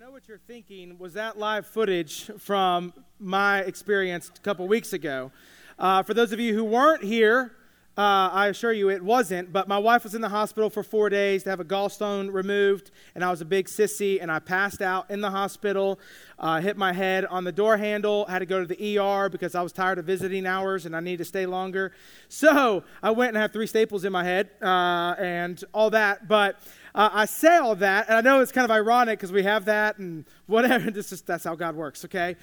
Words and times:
know 0.00 0.10
what 0.10 0.26
you're 0.26 0.38
thinking. 0.38 0.96
Was 0.98 1.12
that 1.12 1.38
live 1.38 1.66
footage 1.66 2.30
from 2.38 2.94
my 3.18 3.58
experience 3.58 4.30
a 4.34 4.40
couple 4.40 4.66
weeks 4.66 4.94
ago? 4.94 5.30
Uh, 5.78 6.02
for 6.02 6.14
those 6.14 6.32
of 6.32 6.40
you 6.40 6.54
who 6.54 6.64
weren't 6.64 7.04
here, 7.04 7.52
uh, 8.00 8.30
I 8.32 8.46
assure 8.46 8.72
you 8.72 8.88
it 8.88 9.02
wasn't, 9.02 9.52
but 9.52 9.68
my 9.68 9.76
wife 9.76 10.04
was 10.04 10.14
in 10.14 10.22
the 10.22 10.30
hospital 10.30 10.70
for 10.70 10.82
four 10.82 11.10
days 11.10 11.42
to 11.42 11.50
have 11.50 11.60
a 11.60 11.64
gallstone 11.66 12.32
removed, 12.32 12.90
and 13.14 13.22
I 13.22 13.30
was 13.30 13.42
a 13.42 13.44
big 13.44 13.66
sissy, 13.66 14.22
and 14.22 14.32
I 14.32 14.38
passed 14.38 14.80
out 14.80 15.10
in 15.10 15.20
the 15.20 15.30
hospital, 15.30 16.00
uh, 16.38 16.62
hit 16.62 16.78
my 16.78 16.94
head 16.94 17.26
on 17.26 17.44
the 17.44 17.52
door 17.52 17.76
handle, 17.76 18.24
had 18.24 18.38
to 18.38 18.46
go 18.46 18.64
to 18.64 18.66
the 18.66 18.98
ER 18.98 19.28
because 19.28 19.54
I 19.54 19.60
was 19.60 19.74
tired 19.74 19.98
of 19.98 20.06
visiting 20.06 20.46
hours 20.46 20.86
and 20.86 20.96
I 20.96 21.00
needed 21.00 21.18
to 21.18 21.24
stay 21.26 21.44
longer. 21.44 21.92
So 22.30 22.84
I 23.02 23.10
went 23.10 23.34
and 23.34 23.36
had 23.36 23.52
three 23.52 23.66
staples 23.66 24.06
in 24.06 24.12
my 24.12 24.24
head 24.24 24.48
uh, 24.62 25.14
and 25.18 25.62
all 25.74 25.90
that, 25.90 26.26
but 26.26 26.58
uh, 26.94 27.10
I 27.12 27.26
say 27.26 27.58
all 27.58 27.74
that, 27.76 28.08
and 28.08 28.16
I 28.16 28.22
know 28.22 28.40
it's 28.40 28.50
kind 28.50 28.64
of 28.64 28.70
ironic 28.70 29.18
because 29.18 29.30
we 29.30 29.42
have 29.42 29.66
that 29.66 29.98
and 29.98 30.24
whatever. 30.46 30.90
This 31.00 31.12
is, 31.12 31.20
that's 31.20 31.44
how 31.44 31.54
God 31.54 31.76
works, 31.76 32.06
okay? 32.06 32.36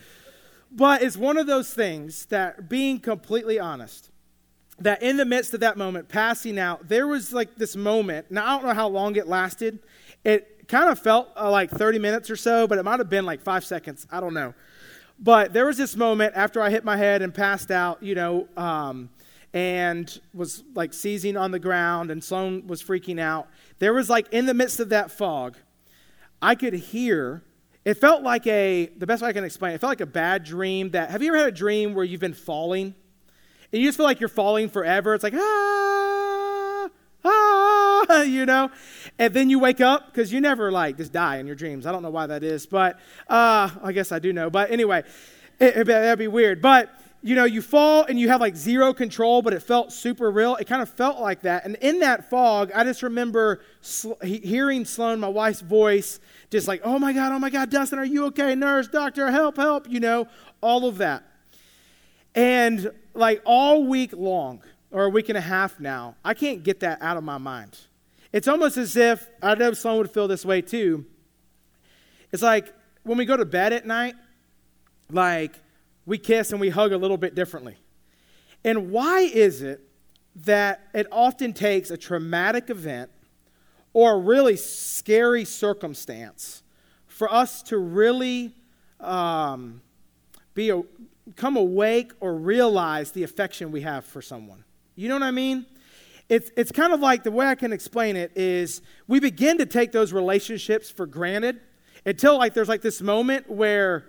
But 0.71 1.01
it's 1.01 1.17
one 1.17 1.37
of 1.37 1.47
those 1.47 1.73
things 1.73 2.27
that 2.27 2.69
being 2.69 2.99
completely 2.99 3.57
honest, 3.57 4.11
that 4.79 5.01
in 5.01 5.17
the 5.17 5.25
midst 5.25 5.53
of 5.53 5.61
that 5.61 5.77
moment, 5.77 6.07
passing 6.07 6.59
out, 6.59 6.87
there 6.87 7.07
was 7.07 7.33
like 7.33 7.55
this 7.55 7.75
moment. 7.75 8.29
Now, 8.29 8.45
I 8.45 8.57
don't 8.57 8.67
know 8.67 8.73
how 8.73 8.87
long 8.87 9.15
it 9.15 9.27
lasted. 9.27 9.79
It 10.23 10.67
kind 10.67 10.89
of 10.89 10.99
felt 10.99 11.29
uh, 11.35 11.49
like 11.49 11.71
30 11.71 11.99
minutes 11.99 12.29
or 12.29 12.35
so, 12.35 12.67
but 12.67 12.77
it 12.77 12.83
might 12.83 12.99
have 12.99 13.09
been 13.09 13.25
like 13.25 13.41
five 13.41 13.65
seconds. 13.65 14.05
I 14.11 14.19
don't 14.19 14.33
know. 14.33 14.53
But 15.19 15.53
there 15.53 15.65
was 15.65 15.77
this 15.77 15.95
moment 15.95 16.33
after 16.35 16.61
I 16.61 16.69
hit 16.69 16.83
my 16.83 16.95
head 16.95 17.21
and 17.21 17.33
passed 17.33 17.71
out, 17.71 18.03
you 18.03 18.13
know, 18.13 18.47
um, 18.55 19.09
and 19.53 20.19
was 20.33 20.63
like 20.75 20.93
seizing 20.93 21.35
on 21.35 21.51
the 21.51 21.59
ground, 21.59 22.11
and 22.11 22.23
Sloan 22.23 22.67
was 22.67 22.83
freaking 22.83 23.19
out. 23.19 23.47
There 23.79 23.93
was 23.93 24.09
like 24.09 24.31
in 24.31 24.45
the 24.45 24.53
midst 24.53 24.79
of 24.79 24.89
that 24.89 25.09
fog, 25.09 25.57
I 26.41 26.53
could 26.53 26.73
hear. 26.73 27.43
It 27.83 27.95
felt 27.95 28.21
like 28.21 28.45
a, 28.45 28.91
the 28.97 29.07
best 29.07 29.23
way 29.23 29.29
I 29.29 29.33
can 29.33 29.45
explain 29.45 29.71
it, 29.71 29.75
it 29.75 29.81
felt 29.81 29.91
like 29.91 30.01
a 30.01 30.05
bad 30.05 30.43
dream 30.43 30.91
that, 30.91 31.09
have 31.09 31.23
you 31.23 31.29
ever 31.29 31.37
had 31.37 31.47
a 31.47 31.51
dream 31.51 31.95
where 31.95 32.03
you've 32.03 32.21
been 32.21 32.33
falling? 32.33 32.93
And 33.71 33.81
you 33.81 33.87
just 33.87 33.97
feel 33.97 34.05
like 34.05 34.19
you're 34.19 34.29
falling 34.29 34.69
forever. 34.69 35.13
It's 35.13 35.23
like, 35.23 35.33
ah, 35.35 36.89
ah, 37.25 38.21
you 38.21 38.45
know? 38.45 38.71
And 39.19 39.33
then 39.33 39.49
you 39.49 39.59
wake 39.59 39.81
up 39.81 40.07
because 40.07 40.31
you 40.31 40.41
never 40.41 40.71
like 40.71 40.97
just 40.97 41.11
die 41.11 41.37
in 41.37 41.47
your 41.47 41.55
dreams. 41.55 41.85
I 41.85 41.91
don't 41.91 42.03
know 42.03 42.09
why 42.09 42.27
that 42.27 42.43
is, 42.43 42.65
but 42.65 42.99
uh, 43.27 43.69
I 43.83 43.91
guess 43.91 44.11
I 44.11 44.19
do 44.19 44.31
know. 44.31 44.49
But 44.49 44.71
anyway, 44.71 45.03
it, 45.59 45.77
it, 45.77 45.87
that'd 45.87 46.19
be 46.19 46.27
weird. 46.27 46.61
But 46.61 46.89
you 47.23 47.35
know, 47.35 47.45
you 47.45 47.61
fall 47.61 48.05
and 48.05 48.19
you 48.19 48.29
have 48.29 48.39
like 48.39 48.55
zero 48.55 48.93
control, 48.93 49.41
but 49.41 49.51
it 49.51 49.61
felt 49.61 49.91
super 49.91 50.29
real. 50.31 50.55
It 50.55 50.65
kind 50.65 50.81
of 50.81 50.89
felt 50.89 51.19
like 51.19 51.41
that. 51.41 51.65
And 51.65 51.75
in 51.77 51.99
that 51.99 52.29
fog, 52.29 52.71
I 52.73 52.83
just 52.83 53.03
remember 53.03 53.61
sl- 53.81 54.13
hearing 54.23 54.85
Sloan, 54.85 55.19
my 55.19 55.27
wife's 55.27 55.61
voice, 55.61 56.19
just 56.51 56.67
like, 56.67 56.81
oh 56.83 56.99
my 56.99 57.13
God, 57.13 57.31
oh 57.31 57.39
my 57.39 57.49
God, 57.49 57.69
Dustin, 57.69 57.99
are 57.99 58.05
you 58.05 58.25
okay? 58.27 58.53
Nurse, 58.55 58.87
doctor, 58.87 59.31
help, 59.31 59.57
help, 59.57 59.89
you 59.89 59.99
know, 59.99 60.27
all 60.61 60.85
of 60.85 60.99
that. 60.99 61.23
And 62.35 62.91
like 63.17 63.41
all 63.45 63.85
week 63.85 64.13
long, 64.13 64.61
or 64.91 65.05
a 65.05 65.09
week 65.09 65.29
and 65.29 65.37
a 65.37 65.41
half 65.41 65.79
now, 65.79 66.15
I 66.23 66.33
can't 66.33 66.63
get 66.63 66.79
that 66.79 67.01
out 67.01 67.17
of 67.17 67.23
my 67.23 67.37
mind. 67.37 67.77
It's 68.31 68.47
almost 68.47 68.77
as 68.77 68.95
if, 68.95 69.27
I 69.41 69.55
know 69.55 69.73
Sloan 69.73 69.97
would 69.97 70.11
feel 70.11 70.27
this 70.27 70.45
way 70.45 70.61
too. 70.61 71.05
It's 72.31 72.43
like 72.43 72.73
when 73.03 73.17
we 73.17 73.25
go 73.25 73.35
to 73.35 73.45
bed 73.45 73.73
at 73.73 73.85
night, 73.85 74.15
like, 75.11 75.59
we 76.05 76.17
kiss 76.17 76.51
and 76.51 76.61
we 76.61 76.69
hug 76.69 76.93
a 76.93 76.97
little 76.97 77.17
bit 77.17 77.35
differently. 77.35 77.75
And 78.63 78.91
why 78.91 79.21
is 79.21 79.61
it 79.61 79.81
that 80.45 80.87
it 80.93 81.07
often 81.11 81.53
takes 81.53 81.91
a 81.91 81.97
traumatic 81.97 82.69
event 82.69 83.09
or 83.93 84.15
a 84.15 84.17
really 84.17 84.55
scary 84.55 85.43
circumstance 85.43 86.63
for 87.07 87.31
us 87.31 87.61
to 87.63 87.77
really 87.77 88.53
um, 88.99 89.81
be 90.53 90.69
a, 90.69 90.81
come 91.35 91.57
awake 91.57 92.11
or 92.19 92.35
realize 92.35 93.11
the 93.11 93.23
affection 93.23 93.71
we 93.71 93.81
have 93.81 94.05
for 94.05 94.21
someone? 94.21 94.63
You 94.95 95.09
know 95.09 95.15
what 95.15 95.23
I 95.23 95.31
mean? 95.31 95.65
It's, 96.29 96.51
it's 96.57 96.71
kind 96.71 96.93
of 96.93 96.99
like 96.99 97.23
the 97.23 97.31
way 97.31 97.45
I 97.45 97.55
can 97.55 97.71
explain 97.71 98.15
it 98.15 98.31
is 98.35 98.81
we 99.07 99.19
begin 99.19 99.57
to 99.59 99.65
take 99.65 99.91
those 99.91 100.11
relationships 100.11 100.89
for 100.89 101.05
granted 101.05 101.59
until 102.05 102.37
like 102.37 102.53
there's 102.53 102.67
like 102.67 102.81
this 102.81 103.01
moment 103.01 103.49
where 103.49 104.05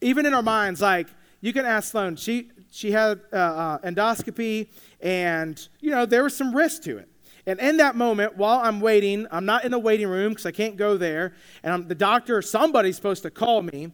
even 0.00 0.24
in 0.24 0.32
our 0.32 0.42
minds 0.42 0.80
like 0.80 1.08
you 1.40 1.52
can 1.52 1.64
ask 1.64 1.90
Sloan. 1.90 2.16
She, 2.16 2.50
she 2.70 2.92
had 2.92 3.20
uh, 3.32 3.36
uh, 3.36 3.78
endoscopy, 3.78 4.68
and, 5.00 5.68
you 5.80 5.90
know, 5.90 6.06
there 6.06 6.22
was 6.22 6.36
some 6.36 6.54
risk 6.54 6.82
to 6.82 6.98
it. 6.98 7.08
And 7.46 7.58
in 7.58 7.78
that 7.78 7.96
moment, 7.96 8.36
while 8.36 8.58
I'm 8.58 8.80
waiting, 8.80 9.26
I'm 9.30 9.46
not 9.46 9.64
in 9.64 9.70
the 9.70 9.78
waiting 9.78 10.06
room 10.06 10.32
because 10.32 10.46
I 10.46 10.52
can't 10.52 10.76
go 10.76 10.96
there, 10.96 11.32
and 11.62 11.72
I'm, 11.72 11.88
the 11.88 11.94
doctor 11.94 12.36
or 12.36 12.42
somebody's 12.42 12.96
supposed 12.96 13.22
to 13.22 13.30
call 13.30 13.62
me. 13.62 13.90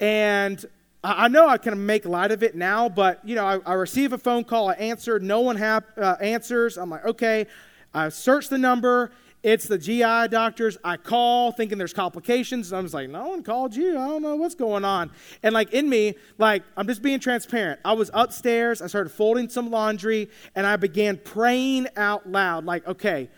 And 0.00 0.64
I, 1.02 1.28
know 1.28 1.48
I 1.48 1.56
can 1.56 1.86
make 1.86 2.04
light 2.04 2.30
of 2.30 2.42
it 2.42 2.54
now, 2.54 2.88
but, 2.88 3.26
you 3.26 3.34
know, 3.34 3.46
I, 3.46 3.58
I 3.64 3.72
receive 3.74 4.12
a 4.12 4.18
phone 4.18 4.44
call, 4.44 4.68
I 4.68 4.74
answer, 4.74 5.18
no 5.18 5.40
one 5.40 5.60
uh, 5.60 6.16
answers. 6.20 6.76
I'm 6.76 6.90
like, 6.90 7.04
okay. 7.04 7.46
I 7.92 8.08
search 8.10 8.48
the 8.48 8.58
number, 8.58 9.10
it's 9.42 9.66
the 9.66 9.78
GI 9.78 10.28
doctors. 10.28 10.76
I 10.84 10.98
call 10.98 11.50
thinking 11.52 11.78
there's 11.78 11.94
complications. 11.94 12.72
I 12.72 12.80
was 12.80 12.92
like, 12.92 13.08
no 13.08 13.28
one 13.28 13.42
called 13.42 13.74
you. 13.74 13.98
I 13.98 14.06
don't 14.06 14.22
know 14.22 14.36
what's 14.36 14.54
going 14.54 14.84
on. 14.84 15.10
And 15.42 15.54
like 15.54 15.72
in 15.72 15.88
me, 15.88 16.16
like 16.36 16.62
I'm 16.76 16.86
just 16.86 17.00
being 17.00 17.20
transparent. 17.20 17.80
I 17.84 17.94
was 17.94 18.10
upstairs. 18.12 18.82
I 18.82 18.86
started 18.86 19.10
folding 19.10 19.48
some 19.48 19.70
laundry 19.70 20.28
and 20.54 20.66
I 20.66 20.76
began 20.76 21.16
praying 21.16 21.88
out 21.96 22.28
loud, 22.28 22.66
like, 22.66 22.86
okay, 22.86 23.30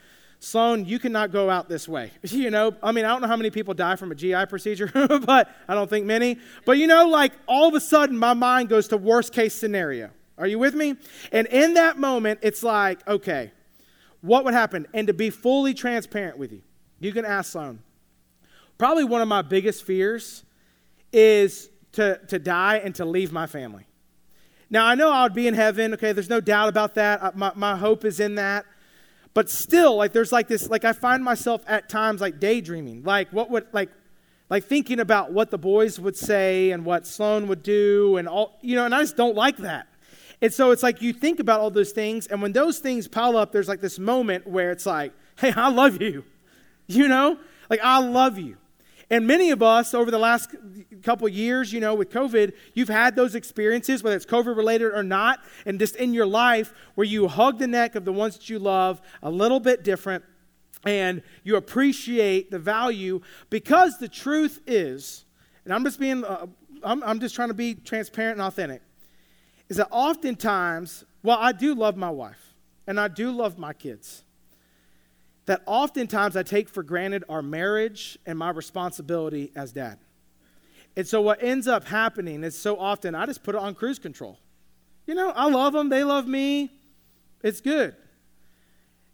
Sloan, 0.45 0.85
you 0.87 0.99
cannot 0.99 1.31
go 1.31 1.49
out 1.49 1.69
this 1.69 1.89
way. 1.89 2.11
You 2.25 2.51
know, 2.51 2.75
I 2.83 2.91
mean, 2.91 3.05
I 3.05 3.09
don't 3.09 3.23
know 3.23 3.29
how 3.29 3.37
many 3.37 3.51
people 3.51 3.75
die 3.75 3.95
from 3.95 4.11
a 4.11 4.15
GI 4.17 4.47
procedure, 4.47 4.91
but 5.25 5.49
I 5.69 5.75
don't 5.75 5.89
think 5.89 6.05
many. 6.05 6.39
But 6.65 6.79
you 6.79 6.89
know, 6.89 7.09
like 7.09 7.33
all 7.47 7.69
of 7.69 7.75
a 7.75 7.81
sudden 7.81 8.19
my 8.19 8.35
mind 8.35 8.69
goes 8.69 8.89
to 8.89 8.97
worst 8.97 9.33
case 9.33 9.55
scenario. 9.55 10.11
Are 10.37 10.49
you 10.49 10.59
with 10.59 10.75
me? 10.75 10.97
And 11.31 11.47
in 11.47 11.75
that 11.75 11.97
moment, 11.97 12.41
it's 12.43 12.65
like, 12.65 13.07
okay, 13.07 13.53
what 14.21 14.45
would 14.45 14.55
happen? 14.55 14.89
And 14.93 15.07
to 15.07 15.13
be 15.13 15.31
fully 15.31 15.75
transparent 15.75 16.39
with 16.39 16.51
you, 16.51 16.63
you 16.99 17.13
can 17.13 17.25
ask 17.25 17.53
Sloan. 17.53 17.79
Probably 18.79 19.05
one 19.05 19.23
of 19.23 19.29
my 19.29 19.43
biggest 19.43 19.85
fears 19.85 20.43
is 21.13 21.71
to, 21.93 22.19
to 22.29 22.41
die 22.41 22.79
and 22.79 22.95
to 22.97 23.05
leave 23.05 23.31
my 23.31 23.47
family. 23.47 23.87
Now, 24.71 24.87
I 24.87 24.97
know 24.97 25.13
I 25.13 25.23
would 25.23 25.35
be 25.35 25.47
in 25.47 25.55
heaven. 25.55 25.95
Okay, 25.95 26.13
there's 26.13 26.31
no 26.31 26.41
doubt 26.41 26.69
about 26.69 26.95
that. 26.97 27.23
Uh, 27.23 27.31
my, 27.35 27.53
my 27.55 27.77
hope 27.77 28.05
is 28.05 28.19
in 28.19 28.35
that. 28.37 28.65
But 29.35 29.49
still, 29.49 29.97
like, 29.97 30.13
there's 30.13 30.33
like 30.33 30.49
this, 30.49 30.69
like, 30.69 30.85
I 30.85 30.93
find 30.93 31.25
myself 31.25 31.65
at 31.67 31.89
times 31.89 32.21
like 32.21 32.39
daydreaming. 32.39 33.03
Like, 33.03 33.33
what 33.33 33.51
would, 33.51 33.67
like, 33.73 33.91
like 34.51 34.65
thinking 34.65 35.01
about 35.01 35.33
what 35.33 35.51
the 35.51 35.59
boys 35.59 35.99
would 35.99 36.17
say 36.17 36.71
and 36.73 36.85
what 36.85 37.07
Sloan 37.07 37.49
would 37.49 37.63
do 37.63 38.19
and 38.19 38.29
all, 38.29 38.59
you 38.61 38.77
know, 38.77 38.85
and 38.85 38.95
I 38.95 39.01
just 39.01 39.17
don't 39.17 39.35
like 39.35 39.57
that. 39.59 39.87
And 40.43 40.53
so 40.53 40.73
it's 40.73 40.83
like 40.83 41.01
you 41.01 41.13
think 41.13 41.41
about 41.41 41.61
all 41.61 41.71
those 41.71 41.93
things, 41.93 42.27
and 42.27 42.43
when 42.43 42.53
those 42.53 42.81
things 42.81 43.07
pile 43.07 43.37
up, 43.37 43.53
there's 43.53 43.69
like 43.69 43.81
this 43.81 43.99
moment 43.99 44.47
where 44.47 44.73
it's 44.73 44.85
like, 44.85 45.13
hey, 45.39 45.53
I 45.57 45.71
love 45.71 46.01
you. 46.01 46.25
You 46.89 47.07
know? 47.09 47.39
Like, 47.71 47.81
I 47.83 48.01
love 48.01 48.39
you. 48.39 48.57
And 49.13 49.27
many 49.27 49.51
of 49.51 49.63
us 49.63 49.93
over 49.93 50.11
the 50.11 50.19
last 50.19 50.55
couple 51.03 51.29
years, 51.29 51.71
you 51.71 51.81
know, 51.81 51.95
with 51.95 52.09
COVID, 52.09 52.55
you've 52.73 52.89
had 52.89 53.15
those 53.15 53.35
experiences, 53.35 54.03
whether 54.03 54.17
it's 54.17 54.25
COVID 54.25 54.57
related 54.57 54.95
or 54.95 55.03
not, 55.03 55.41
and 55.67 55.79
just 55.79 55.97
in 55.97 56.15
your 56.15 56.25
life 56.25 56.73
where 56.95 57.07
you 57.07 57.29
hug 57.29 57.59
the 57.59 57.67
neck 57.67 57.95
of 57.95 58.07
the 58.07 58.13
ones 58.13 58.39
that 58.39 58.49
you 58.49 58.59
love 58.59 59.03
a 59.23 59.31
little 59.31 59.61
bit 59.61 59.85
different 59.85 60.25
and 60.87 61.23
you 61.45 61.57
appreciate 61.57 62.51
the 62.51 62.59
value 62.59 63.21
because 63.51 63.99
the 63.99 64.09
truth 64.09 64.61
is, 64.67 65.27
and 65.67 65.75
I'm 65.75 65.85
just 65.85 66.01
being, 66.01 66.25
uh, 66.25 66.47
I'm, 66.83 67.03
I'm 67.03 67.21
just 67.21 67.35
trying 67.35 67.49
to 67.49 67.55
be 67.55 67.75
transparent 67.75 68.39
and 68.39 68.47
authentic 68.47 68.81
is 69.69 69.77
that 69.77 69.89
oftentimes, 69.91 71.05
while 71.21 71.39
I 71.39 71.53
do 71.53 71.75
love 71.75 71.99
my 71.99 72.11
wife 72.11 72.55
and 72.87 72.99
I 72.99 73.09
do 73.09 73.31
love 73.31 73.59
my 73.59 73.75
kids, 73.75 74.25
that 75.47 75.63
oftentimes 75.67 76.37
I 76.37 76.43
take 76.43 76.69
for 76.69 76.83
granted 76.83 77.25
our 77.29 77.43
marriage 77.43 78.19
and 78.27 78.39
my 78.39 78.51
responsibility 78.51 79.51
as 79.57 79.73
dad. 79.73 79.99
And 80.97 81.07
so 81.07 81.21
what 81.21 81.43
ends 81.43 81.67
up 81.67 81.85
happening 81.85 82.45
is 82.45 82.57
so 82.57 82.79
often 82.79 83.15
I 83.15 83.27
just 83.27 83.43
put 83.43 83.55
it 83.55 83.61
on 83.61 83.75
cruise 83.75 83.99
control. 83.99 84.39
You 85.07 85.15
know, 85.15 85.31
I 85.31 85.49
love 85.49 85.73
them, 85.73 85.89
they 85.89 86.05
love 86.05 86.29
me. 86.29 86.71
It's 87.43 87.61
good. 87.61 87.97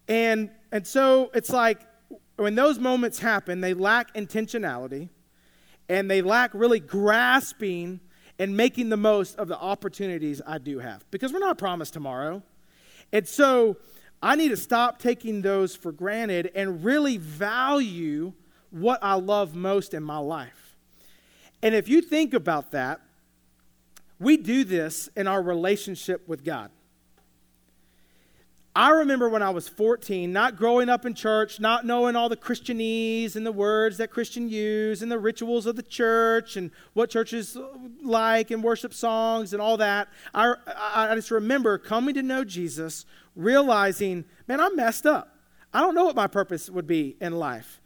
And 0.07 0.51
and 0.71 0.87
so 0.87 1.31
it's 1.35 1.51
like 1.51 1.81
when 2.37 2.55
those 2.55 2.79
moments 2.79 3.19
happen, 3.19 3.61
they 3.61 3.75
lack 3.75 4.15
intentionality 4.15 5.09
and 5.89 6.11
they 6.11 6.23
lack 6.23 6.51
really 6.53 6.81
grasping 6.81 8.01
and 8.39 8.57
making 8.57 8.91
the 8.91 8.97
most 8.97 9.37
of 9.39 9.49
the 9.49 9.59
opportunities 9.59 10.41
I 10.47 10.59
do 10.59 10.79
have 10.79 11.05
because 11.11 11.33
we're 11.33 11.39
not 11.41 11.59
promised 11.59 11.95
tomorrow. 11.95 12.43
And 13.13 13.27
so 13.27 13.77
I 14.23 14.37
need 14.37 14.49
to 14.49 14.57
stop 14.57 14.99
taking 14.99 15.43
those 15.43 15.77
for 15.77 15.93
granted 15.93 16.51
and 16.55 16.85
really 16.85 17.17
value 17.17 18.33
what 18.71 18.99
I 19.03 19.15
love 19.15 19.55
most 19.55 19.95
in 19.95 20.03
my 20.03 20.19
life. 20.19 20.77
And 21.63 21.75
if 21.75 21.89
you 21.89 22.01
think 22.01 22.35
about 22.35 22.73
that, 22.73 23.01
we 24.19 24.37
do 24.37 24.65
this 24.65 25.09
in 25.17 25.27
our 25.27 25.41
relationship 25.41 26.27
with 26.29 26.45
God. 26.45 26.71
I 28.79 28.91
remember 28.91 29.29
when 29.29 29.43
I 29.43 29.51
was 29.51 29.69
14, 29.69 30.33
not 30.33 30.55
growing 30.55 30.89
up 30.89 31.05
in 31.05 31.13
church, 31.13 31.59
not 31.59 31.85
knowing 31.85 32.15
all 32.15 32.29
the 32.29 32.37
Christianese 32.37 33.35
and 33.35 33.45
the 33.45 33.51
words 33.51 33.97
that 33.97 34.09
Christian 34.09 34.49
use 34.49 35.03
and 35.03 35.11
the 35.11 35.19
rituals 35.19 35.67
of 35.67 35.75
the 35.75 35.83
church 35.83 36.57
and 36.57 36.71
what 36.93 37.11
churches 37.11 37.57
like 38.05 38.53
and 38.53 38.63
worship 38.63 38.95
songs 38.95 39.53
and 39.53 39.61
all 39.61 39.79
that. 39.79 40.07
I, 40.33 40.55
I, 40.69 41.09
I 41.11 41.15
just 41.17 41.33
remember 41.33 41.77
coming 41.77 42.15
to 42.15 42.23
know 42.23 42.45
Jesus, 42.45 43.05
realizing, 43.39 44.25
man, 44.47 44.61
I'm 44.61 44.77
messed 44.77 45.07
up. 45.07 45.39
I 45.73 45.81
don't 45.81 45.95
know 45.95 46.05
what 46.05 46.17
my 46.17 46.27
purpose 46.27 46.69
would 46.69 46.87
be 46.87 47.17
in 47.21 47.33
life. 47.33 47.81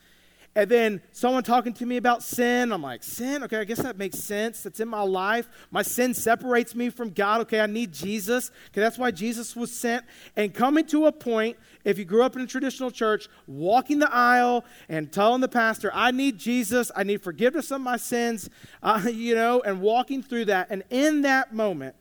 And 0.55 0.71
then 0.71 1.01
someone 1.13 1.43
talking 1.45 1.73
to 1.75 1.87
me 1.87 1.97
about 1.97 2.23
sin. 2.23 2.73
I'm 2.73 2.83
like, 2.83 3.03
sin? 3.03 3.43
Okay, 3.43 3.57
I 3.57 3.65
guess 3.65 3.81
that 3.81 3.97
makes 3.97 4.19
sense. 4.19 4.63
That's 4.63 4.81
in 4.81 4.89
my 4.89 5.01
life. 5.01 5.49
My 5.71 5.81
sin 5.81 6.13
separates 6.13 6.75
me 6.75 6.91
from 6.91 7.09
God. 7.11 7.41
Okay, 7.43 7.61
I 7.61 7.67
need 7.67 7.93
Jesus. 7.93 8.51
Okay, 8.69 8.83
that's 8.83 8.99
why 8.99 9.13
Jesus 9.13 9.57
was 9.57 9.73
sent. 9.73 10.05
And 10.37 10.53
coming 10.53 10.85
to 10.87 11.07
a 11.07 11.13
point, 11.13 11.57
if 11.85 11.99
you 11.99 12.05
grew 12.05 12.23
up 12.23 12.37
in 12.37 12.43
a 12.43 12.47
traditional 12.47 12.91
church, 12.91 13.29
walking 13.47 13.99
the 13.99 14.15
aisle 14.15 14.67
and 14.91 15.11
telling 15.11 15.41
the 15.41 15.49
pastor, 15.49 15.91
I 15.95 16.11
need 16.11 16.39
Jesus. 16.39 16.91
I 16.95 17.03
need 17.03 17.23
forgiveness 17.23 17.71
of 17.71 17.81
my 17.81 17.97
sins, 17.97 18.51
uh, 18.83 19.03
you 19.11 19.35
know, 19.35 19.63
and 19.63 19.81
walking 19.81 20.23
through 20.23 20.47
that. 20.47 20.67
And 20.69 20.83
in 20.91 21.23
that 21.23 21.55
moment, 21.55 21.97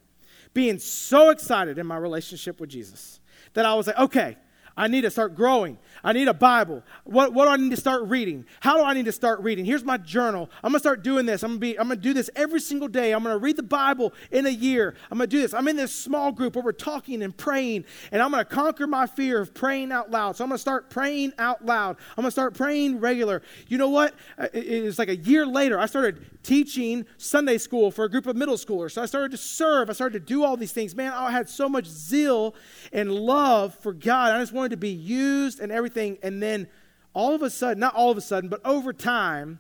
being 0.54 0.78
so 0.78 1.30
excited 1.30 1.78
in 1.78 1.88
my 1.88 1.96
relationship 1.96 2.60
with 2.60 2.70
Jesus 2.70 3.21
that 3.54 3.66
I 3.66 3.74
was 3.74 3.88
like, 3.88 3.98
okay, 3.98 4.38
I 4.78 4.88
need 4.88 5.02
to 5.02 5.12
start 5.12 5.36
growing. 5.36 5.78
I 6.04 6.14
need 6.14 6.28
a 6.28 6.34
Bible. 6.34 6.84
What, 7.04 7.34
what 7.34 7.46
do 7.46 7.52
I 7.52 7.58
need 7.58 7.72
to 7.72 7.78
start 7.78 8.04
reading? 8.04 8.46
How 8.60 8.78
do 8.78 8.84
I 8.84 8.94
need 8.94 9.06
to 9.06 9.12
start 9.12 9.42
reading? 9.42 9.66
Here's 9.66 9.84
my 9.84 9.98
journal. 9.98 10.50
I'm 10.64 10.72
gonna 10.72 10.80
start 10.80 11.04
doing 11.04 11.26
this. 11.26 11.44
I'm 11.44 11.52
gonna 11.52 11.60
be, 11.60 11.80
I'm 11.80 11.88
gonna 11.88 12.00
do 12.00 12.14
this 12.14 12.30
every 12.36 12.60
single 12.60 12.88
day. 12.88 13.14
I'm 13.14 13.24
gonna 13.24 13.38
read 13.38 13.58
the 13.58 13.64
Bible 13.64 14.14
in 14.32 14.46
a 14.46 14.50
year. 14.50 14.96
I'm 15.12 15.18
gonna 15.18 15.28
do 15.28 15.42
this. 15.42 15.54
I'm 15.54 15.68
in 15.68 15.76
this 15.76 15.94
small 15.94 16.32
group 16.32 16.56
where 16.56 16.64
we're 16.64 16.72
talking 16.72 17.22
and 17.22 17.36
praying, 17.36 17.86
and 18.12 18.22
I'm 18.22 18.32
gonna 18.32 18.46
conquer 18.46 18.88
my 18.88 19.06
fear 19.06 19.40
of 19.40 19.54
praying 19.54 19.92
out 19.92 20.10
loud. 20.10 20.36
So 20.36 20.44
I'm 20.44 20.50
gonna 20.50 20.58
start 20.58 20.90
praying 20.90 21.34
out 21.38 21.66
loud. 21.66 21.98
I'm 22.18 22.24
gonna 22.24 22.32
start 22.32 22.56
praying 22.56 23.00
regular. 23.00 23.42
You 23.68 23.78
know 23.78 23.90
what? 23.90 24.16
Uh, 24.38 24.48
it 24.54 24.84
was 24.84 24.98
like 24.98 25.10
a 25.10 25.18
year 25.18 25.46
later, 25.46 25.80
I 25.80 25.86
started 25.86 26.26
teaching 26.44 27.06
Sunday 27.18 27.58
school 27.58 27.92
for 27.92 28.06
a 28.06 28.10
group 28.10 28.26
of 28.26 28.36
middle 28.36 28.56
schoolers. 28.56 28.92
So 28.92 29.02
I 29.02 29.06
started 29.06 29.32
to 29.32 29.38
serve. 29.38 29.90
I 29.90 29.94
started 29.94 30.20
to 30.20 30.26
do 30.26 30.44
all 30.44 30.58
these 30.58 30.72
things. 30.72 30.96
Man, 30.96 31.14
I 31.14 31.30
had 31.30 31.48
so 31.48 31.70
much 31.70 31.86
zeal 31.86 32.56
and 32.92 33.12
love 33.12 33.76
for 33.76 33.94
God. 33.94 34.32
I 34.32 34.40
just 34.40 34.54
wanted 34.54 34.70
to 34.70 34.78
be 34.78 34.90
used 34.90 35.60
and 35.60 35.72
everything. 35.72 35.91
And 35.98 36.42
then 36.42 36.68
all 37.14 37.34
of 37.36 37.42
a 37.42 37.50
sudden, 37.50 37.80
not 37.80 37.96
all 37.96 38.12
of 38.12 38.18
a 38.18 38.22
sudden, 38.22 38.50
but 38.50 38.62
over 38.66 38.94
time, 38.94 39.60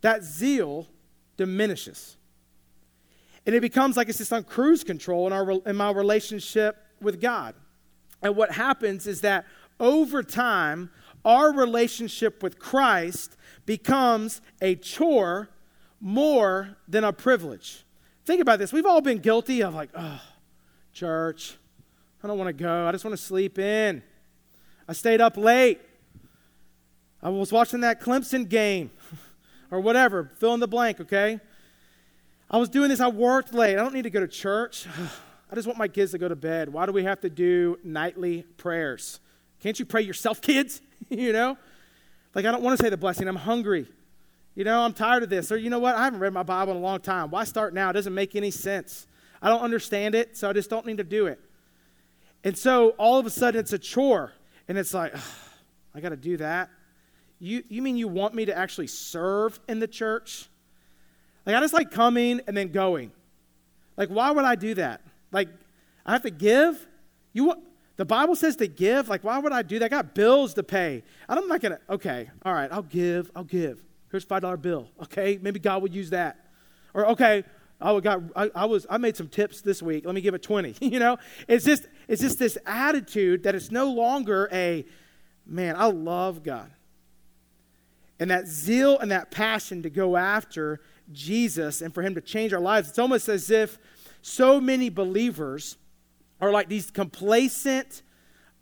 that 0.00 0.22
zeal 0.22 0.86
diminishes. 1.36 2.16
And 3.46 3.54
it 3.54 3.60
becomes 3.60 3.96
like 3.96 4.08
it's 4.08 4.18
just 4.18 4.32
on 4.32 4.44
cruise 4.44 4.84
control 4.84 5.26
in, 5.26 5.32
our, 5.32 5.50
in 5.66 5.76
my 5.76 5.90
relationship 5.90 6.76
with 7.00 7.20
God. 7.20 7.54
And 8.22 8.36
what 8.36 8.52
happens 8.52 9.06
is 9.06 9.22
that 9.22 9.46
over 9.80 10.22
time, 10.22 10.90
our 11.24 11.52
relationship 11.52 12.42
with 12.42 12.58
Christ 12.58 13.36
becomes 13.64 14.40
a 14.60 14.76
chore 14.76 15.48
more 16.00 16.76
than 16.86 17.04
a 17.04 17.12
privilege. 17.12 17.84
Think 18.24 18.40
about 18.40 18.58
this. 18.58 18.72
We've 18.72 18.86
all 18.86 19.00
been 19.00 19.18
guilty 19.18 19.62
of, 19.62 19.74
like, 19.74 19.90
oh, 19.94 20.20
church, 20.92 21.56
I 22.22 22.26
don't 22.26 22.38
want 22.38 22.48
to 22.48 22.52
go. 22.52 22.86
I 22.86 22.92
just 22.92 23.04
want 23.04 23.16
to 23.16 23.22
sleep 23.22 23.58
in. 23.58 24.02
I 24.88 24.94
stayed 24.94 25.20
up 25.20 25.36
late. 25.36 25.80
I 27.22 27.28
was 27.28 27.52
watching 27.52 27.80
that 27.80 28.00
Clemson 28.00 28.48
game 28.48 28.90
or 29.70 29.80
whatever, 29.80 30.30
fill 30.38 30.54
in 30.54 30.60
the 30.60 30.68
blank, 30.68 31.00
okay? 31.00 31.40
I 32.50 32.56
was 32.56 32.70
doing 32.70 32.88
this. 32.88 33.00
I 33.00 33.08
worked 33.08 33.52
late. 33.52 33.74
I 33.74 33.82
don't 33.82 33.92
need 33.92 34.04
to 34.04 34.10
go 34.10 34.20
to 34.20 34.28
church. 34.28 34.86
I 35.50 35.54
just 35.54 35.66
want 35.66 35.78
my 35.78 35.88
kids 35.88 36.12
to 36.12 36.18
go 36.18 36.28
to 36.28 36.36
bed. 36.36 36.72
Why 36.72 36.86
do 36.86 36.92
we 36.92 37.04
have 37.04 37.20
to 37.20 37.30
do 37.30 37.78
nightly 37.84 38.42
prayers? 38.56 39.20
Can't 39.60 39.78
you 39.78 39.84
pray 39.84 40.02
yourself, 40.02 40.40
kids? 40.42 40.80
you 41.10 41.32
know? 41.32 41.58
Like, 42.34 42.46
I 42.46 42.50
don't 42.50 42.62
want 42.62 42.78
to 42.78 42.82
say 42.82 42.88
the 42.88 42.96
blessing. 42.96 43.28
I'm 43.28 43.36
hungry. 43.36 43.86
You 44.54 44.64
know, 44.64 44.80
I'm 44.80 44.92
tired 44.94 45.22
of 45.22 45.28
this. 45.28 45.52
Or, 45.52 45.56
you 45.56 45.70
know 45.70 45.78
what? 45.78 45.96
I 45.96 46.04
haven't 46.04 46.20
read 46.20 46.32
my 46.32 46.42
Bible 46.42 46.72
in 46.72 46.78
a 46.78 46.82
long 46.82 47.00
time. 47.00 47.30
Why 47.30 47.44
start 47.44 47.74
now? 47.74 47.90
It 47.90 47.92
doesn't 47.92 48.14
make 48.14 48.34
any 48.34 48.50
sense. 48.50 49.06
I 49.42 49.48
don't 49.50 49.60
understand 49.60 50.14
it, 50.14 50.36
so 50.36 50.48
I 50.48 50.52
just 50.52 50.70
don't 50.70 50.86
need 50.86 50.96
to 50.96 51.04
do 51.04 51.26
it. 51.26 51.40
And 52.42 52.56
so 52.56 52.90
all 52.90 53.18
of 53.18 53.26
a 53.26 53.30
sudden 53.30 53.60
it's 53.60 53.72
a 53.72 53.78
chore. 53.78 54.32
And 54.68 54.76
it's 54.76 54.92
like, 54.94 55.14
I 55.94 56.00
got 56.00 56.10
to 56.10 56.16
do 56.16 56.36
that. 56.36 56.70
You, 57.40 57.62
you 57.68 57.82
mean 57.82 57.96
you 57.96 58.08
want 58.08 58.34
me 58.34 58.44
to 58.46 58.56
actually 58.56 58.88
serve 58.88 59.58
in 59.68 59.80
the 59.80 59.88
church? 59.88 60.48
Like, 61.46 61.56
I 61.56 61.60
just 61.60 61.74
like 61.74 61.90
coming 61.90 62.40
and 62.46 62.56
then 62.56 62.68
going. 62.68 63.10
Like, 63.96 64.10
why 64.10 64.30
would 64.30 64.44
I 64.44 64.54
do 64.54 64.74
that? 64.74 65.00
Like, 65.32 65.48
I 66.04 66.12
have 66.12 66.22
to 66.22 66.30
give? 66.30 66.86
You 67.32 67.44
want, 67.44 67.60
the 67.96 68.04
Bible 68.04 68.36
says 68.36 68.56
to 68.56 68.66
give. 68.66 69.08
Like, 69.08 69.24
why 69.24 69.38
would 69.38 69.52
I 69.52 69.62
do 69.62 69.78
that? 69.78 69.86
I 69.86 69.88
got 69.88 70.14
bills 70.14 70.54
to 70.54 70.62
pay. 70.62 71.02
I'm 71.28 71.48
not 71.48 71.60
going 71.60 71.72
to, 71.72 71.80
okay, 71.94 72.30
all 72.44 72.52
right, 72.52 72.70
I'll 72.70 72.82
give, 72.82 73.30
I'll 73.34 73.44
give. 73.44 73.82
Here's 74.10 74.24
$5 74.24 74.60
bill. 74.60 74.88
Okay, 75.04 75.38
maybe 75.40 75.58
God 75.58 75.82
would 75.82 75.94
use 75.94 76.10
that. 76.10 76.46
Or, 76.94 77.06
okay, 77.08 77.44
I, 77.80 78.00
got, 78.00 78.22
I, 78.34 78.50
I, 78.54 78.64
was, 78.64 78.86
I 78.88 78.98
made 78.98 79.16
some 79.16 79.28
tips 79.28 79.60
this 79.60 79.82
week. 79.82 80.06
Let 80.06 80.14
me 80.14 80.20
give 80.20 80.34
it 80.34 80.42
20. 80.42 80.76
you 80.80 80.98
know, 80.98 81.18
it's 81.46 81.64
just, 81.64 81.86
it's 82.08 82.22
just 82.22 82.38
this 82.38 82.56
attitude 82.66 83.42
that 83.42 83.54
it's 83.54 83.70
no 83.70 83.92
longer 83.92 84.48
a, 84.50 84.84
man, 85.46 85.76
I 85.76 85.86
love 85.86 86.42
God. 86.42 86.70
And 88.18 88.30
that 88.30 88.48
zeal 88.48 88.98
and 88.98 89.10
that 89.10 89.30
passion 89.30 89.82
to 89.82 89.90
go 89.90 90.16
after 90.16 90.80
Jesus 91.12 91.82
and 91.82 91.94
for 91.94 92.02
Him 92.02 92.14
to 92.14 92.20
change 92.20 92.52
our 92.52 92.60
lives, 92.60 92.88
it's 92.88 92.98
almost 92.98 93.28
as 93.28 93.50
if 93.50 93.78
so 94.22 94.60
many 94.60 94.88
believers 94.88 95.76
are 96.40 96.50
like 96.50 96.68
these 96.68 96.90
complacent, 96.90 98.02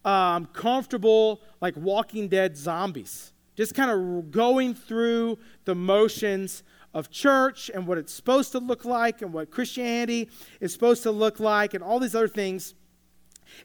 um, 0.04 0.46
comfortable, 0.46 1.40
like 1.60 1.74
walking 1.76 2.28
dead 2.28 2.56
zombies, 2.56 3.32
just 3.54 3.74
kind 3.74 3.90
of 3.90 4.30
going 4.30 4.74
through 4.74 5.38
the 5.64 5.74
motions 5.74 6.62
of 6.92 7.10
church 7.10 7.70
and 7.74 7.86
what 7.86 7.98
it's 7.98 8.12
supposed 8.12 8.52
to 8.52 8.58
look 8.58 8.84
like 8.84 9.22
and 9.22 9.32
what 9.32 9.50
Christianity 9.50 10.30
is 10.60 10.72
supposed 10.72 11.02
to 11.02 11.10
look 11.10 11.38
like 11.38 11.74
and 11.74 11.84
all 11.84 12.00
these 12.00 12.14
other 12.14 12.28
things. 12.28 12.74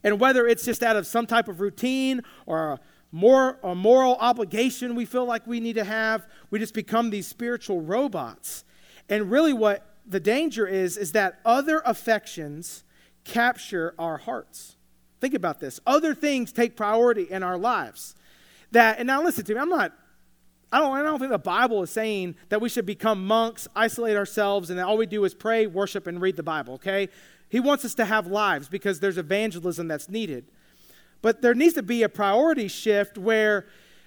And 0.04 0.20
whether 0.20 0.48
it's 0.48 0.66
just 0.66 0.84
out 0.84 0.96
of 0.96 1.08
some 1.08 1.26
type 1.28 1.48
of 1.48 1.62
routine 1.62 2.22
or 2.46 2.74
a, 2.74 2.80
more, 3.12 3.60
a 3.64 3.76
moral 3.76 4.16
obligation 4.16 4.96
we 4.96 5.06
feel 5.06 5.26
like 5.26 5.46
we 5.46 5.60
need 5.60 5.74
to 5.74 5.84
have, 5.84 6.26
we 6.50 6.60
just 6.60 6.74
become 6.74 7.10
these 7.10 7.28
spiritual 7.28 7.82
robots. 7.82 8.64
And 9.10 9.30
really, 9.30 9.54
what 9.54 9.86
the 10.06 10.20
danger 10.20 10.66
is, 10.66 10.98
is 10.98 11.12
that 11.12 11.40
other 11.46 11.82
affections 11.86 12.84
capture 13.24 13.94
our 14.00 14.18
hearts. 14.18 14.78
Think 15.20 15.34
about 15.34 15.60
this. 15.60 15.80
Other 15.86 16.16
things 16.16 16.52
take 16.52 16.76
priority 16.76 17.24
in 17.30 17.44
our 17.44 17.58
lives. 17.58 18.16
That, 18.72 19.00
and 19.00 19.08
now 19.08 19.22
listen 19.22 19.46
to 19.46 19.54
me, 19.54 19.60
I'm 19.60 19.70
not 19.70 19.94
I 20.72 20.80
don't, 20.80 20.96
I 20.96 21.04
don't 21.04 21.20
think 21.20 21.32
the 21.32 21.38
Bible 21.38 21.84
is 21.84 21.90
saying 21.90 22.36
that 22.50 22.62
we 22.62 22.70
should 22.70 22.86
become 22.86 23.26
monks, 23.28 23.68
isolate 23.76 24.16
ourselves, 24.16 24.70
and 24.70 24.80
all 24.80 24.98
we 24.98 25.06
do 25.06 25.24
is 25.26 25.34
pray, 25.34 25.68
worship, 25.68 26.08
and 26.08 26.22
read 26.22 26.38
the 26.38 26.44
Bible, 26.44 26.76
okay? 26.76 27.10
He 27.50 27.60
wants 27.60 27.84
us 27.84 27.94
to 27.96 28.06
have 28.06 28.28
lives 28.28 28.70
because 28.70 29.02
there's 29.02 29.18
evangelism 29.18 29.90
that's 29.90 30.08
needed. 30.08 30.46
But 31.22 31.42
there 31.42 31.54
needs 31.54 31.74
to 31.74 31.84
be 31.84 32.04
a 32.04 32.10
priority 32.10 32.70
shift 32.70 33.18
where 33.18 33.66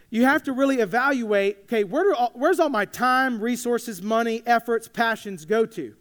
you 0.09 0.25
have 0.25 0.43
to 0.45 0.53
really 0.53 0.77
evaluate 0.77 1.59
okay, 1.65 1.85
where 1.85 2.05
do 2.05 2.15
all, 2.15 2.31
where's 2.35 2.59
all 2.59 2.71
my 2.71 2.85
time, 2.85 3.41
resources, 3.41 4.01
money, 4.01 4.43
efforts, 4.47 4.89
passions 4.89 5.45
go 5.45 5.67
to? 5.67 5.95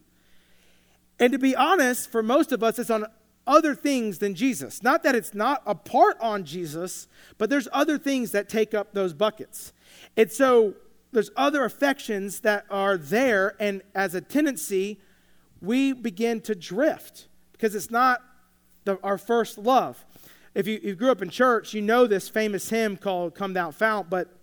And 1.20 1.34
to 1.34 1.40
be 1.40 1.56
honest, 1.56 2.10
for 2.10 2.24
most 2.24 2.52
of 2.52 2.64
us, 2.64 2.80
it's 2.80 2.90
on 2.90 3.06
other 3.46 3.76
things 3.76 4.20
than 4.20 4.36
Jesus. 4.36 4.82
Not 4.82 5.04
that 5.04 5.16
it's 5.16 5.34
not 5.34 5.62
a 5.66 5.76
part 5.76 6.18
on 6.22 6.46
Jesus, 6.46 7.08
but 7.38 7.50
there's 7.50 7.68
other 7.74 7.98
things 7.98 8.32
that 8.32 8.48
take 8.48 8.74
up 8.74 8.94
those 8.94 9.14
buckets. 9.14 9.74
And 10.16 10.32
so 10.32 10.76
there's 11.12 11.30
other 11.36 11.64
affections 11.64 12.42
that 12.42 12.66
are 12.70 12.98
there, 12.98 13.56
and 13.60 13.82
as 13.94 14.16
a 14.16 14.22
tendency, 14.22 15.00
we 15.62 15.94
begin 15.94 16.42
to 16.42 16.56
drift 16.56 17.28
because 17.54 17.76
it's 17.76 17.92
not 17.92 18.22
the, 18.84 19.00
our 19.04 19.18
first 19.18 19.58
love. 19.58 20.06
If 20.54 20.68
you, 20.68 20.80
you 20.84 20.96
grew 20.96 21.10
up 21.10 21.22
in 21.22 21.30
church, 21.30 21.74
you 21.74 21.82
know 21.82 22.06
this 22.06 22.30
famous 22.30 22.70
hymn 22.70 22.98
called 22.98 23.34
Come 23.34 23.54
Thou 23.54 23.72
Fount, 23.72 24.10
but 24.10 24.40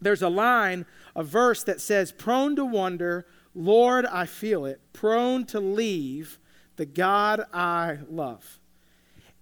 there's 0.00 0.22
a 0.22 0.28
line, 0.28 0.84
a 1.14 1.22
verse 1.22 1.62
that 1.64 1.80
says, 1.80 2.12
Prone 2.12 2.56
to 2.56 2.64
wonder, 2.64 3.26
Lord, 3.54 4.04
I 4.06 4.26
feel 4.26 4.66
it, 4.66 4.80
prone 4.92 5.46
to 5.46 5.60
leave 5.60 6.38
the 6.76 6.86
God 6.86 7.44
I 7.52 7.98
love. 8.10 8.58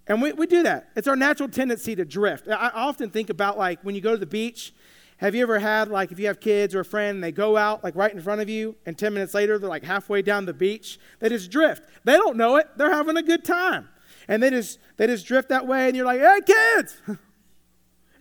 And 0.06 0.20
we, 0.20 0.32
we 0.32 0.46
do 0.46 0.62
that. 0.64 0.90
It's 0.96 1.08
our 1.08 1.16
natural 1.16 1.48
tendency 1.48 1.94
to 1.94 2.04
drift. 2.04 2.48
I 2.48 2.70
often 2.74 3.10
think 3.10 3.30
about 3.30 3.56
like 3.56 3.80
when 3.82 3.94
you 3.94 4.00
go 4.00 4.12
to 4.12 4.18
the 4.18 4.26
beach 4.26 4.74
have 5.23 5.37
you 5.37 5.43
ever 5.43 5.61
had, 5.61 5.88
like, 5.88 6.11
if 6.11 6.19
you 6.19 6.26
have 6.26 6.41
kids 6.41 6.75
or 6.75 6.81
a 6.81 6.85
friend, 6.85 7.14
and 7.14 7.25
they 7.25 7.31
go 7.31 7.57
out, 7.57 7.85
like, 7.85 7.95
right 7.95 8.12
in 8.12 8.21
front 8.21 8.41
of 8.41 8.49
you, 8.49 8.75
and 8.85 8.99
10 8.99 9.14
minutes 9.14 9.35
later, 9.35 9.57
they're 9.57 9.71
like 9.71 9.85
halfway 9.85 10.21
down 10.21 10.47
the 10.47 10.52
beach? 10.52 10.99
They 11.21 11.29
just 11.29 11.49
drift. 11.49 11.85
They 12.02 12.14
don't 12.14 12.37
know 12.37 12.57
it. 12.57 12.67
They're 12.76 12.91
having 12.91 13.17
a 13.17 13.23
good 13.23 13.45
time. 13.45 13.88
And 14.26 14.43
they 14.43 14.50
just, 14.50 14.81
they 14.97 15.07
just 15.07 15.25
drift 15.25 15.49
that 15.50 15.67
way, 15.67 15.87
and 15.87 15.97
you're 15.97 16.07
like, 16.07 16.21
hey, 16.21 16.41
kids! 16.45 16.97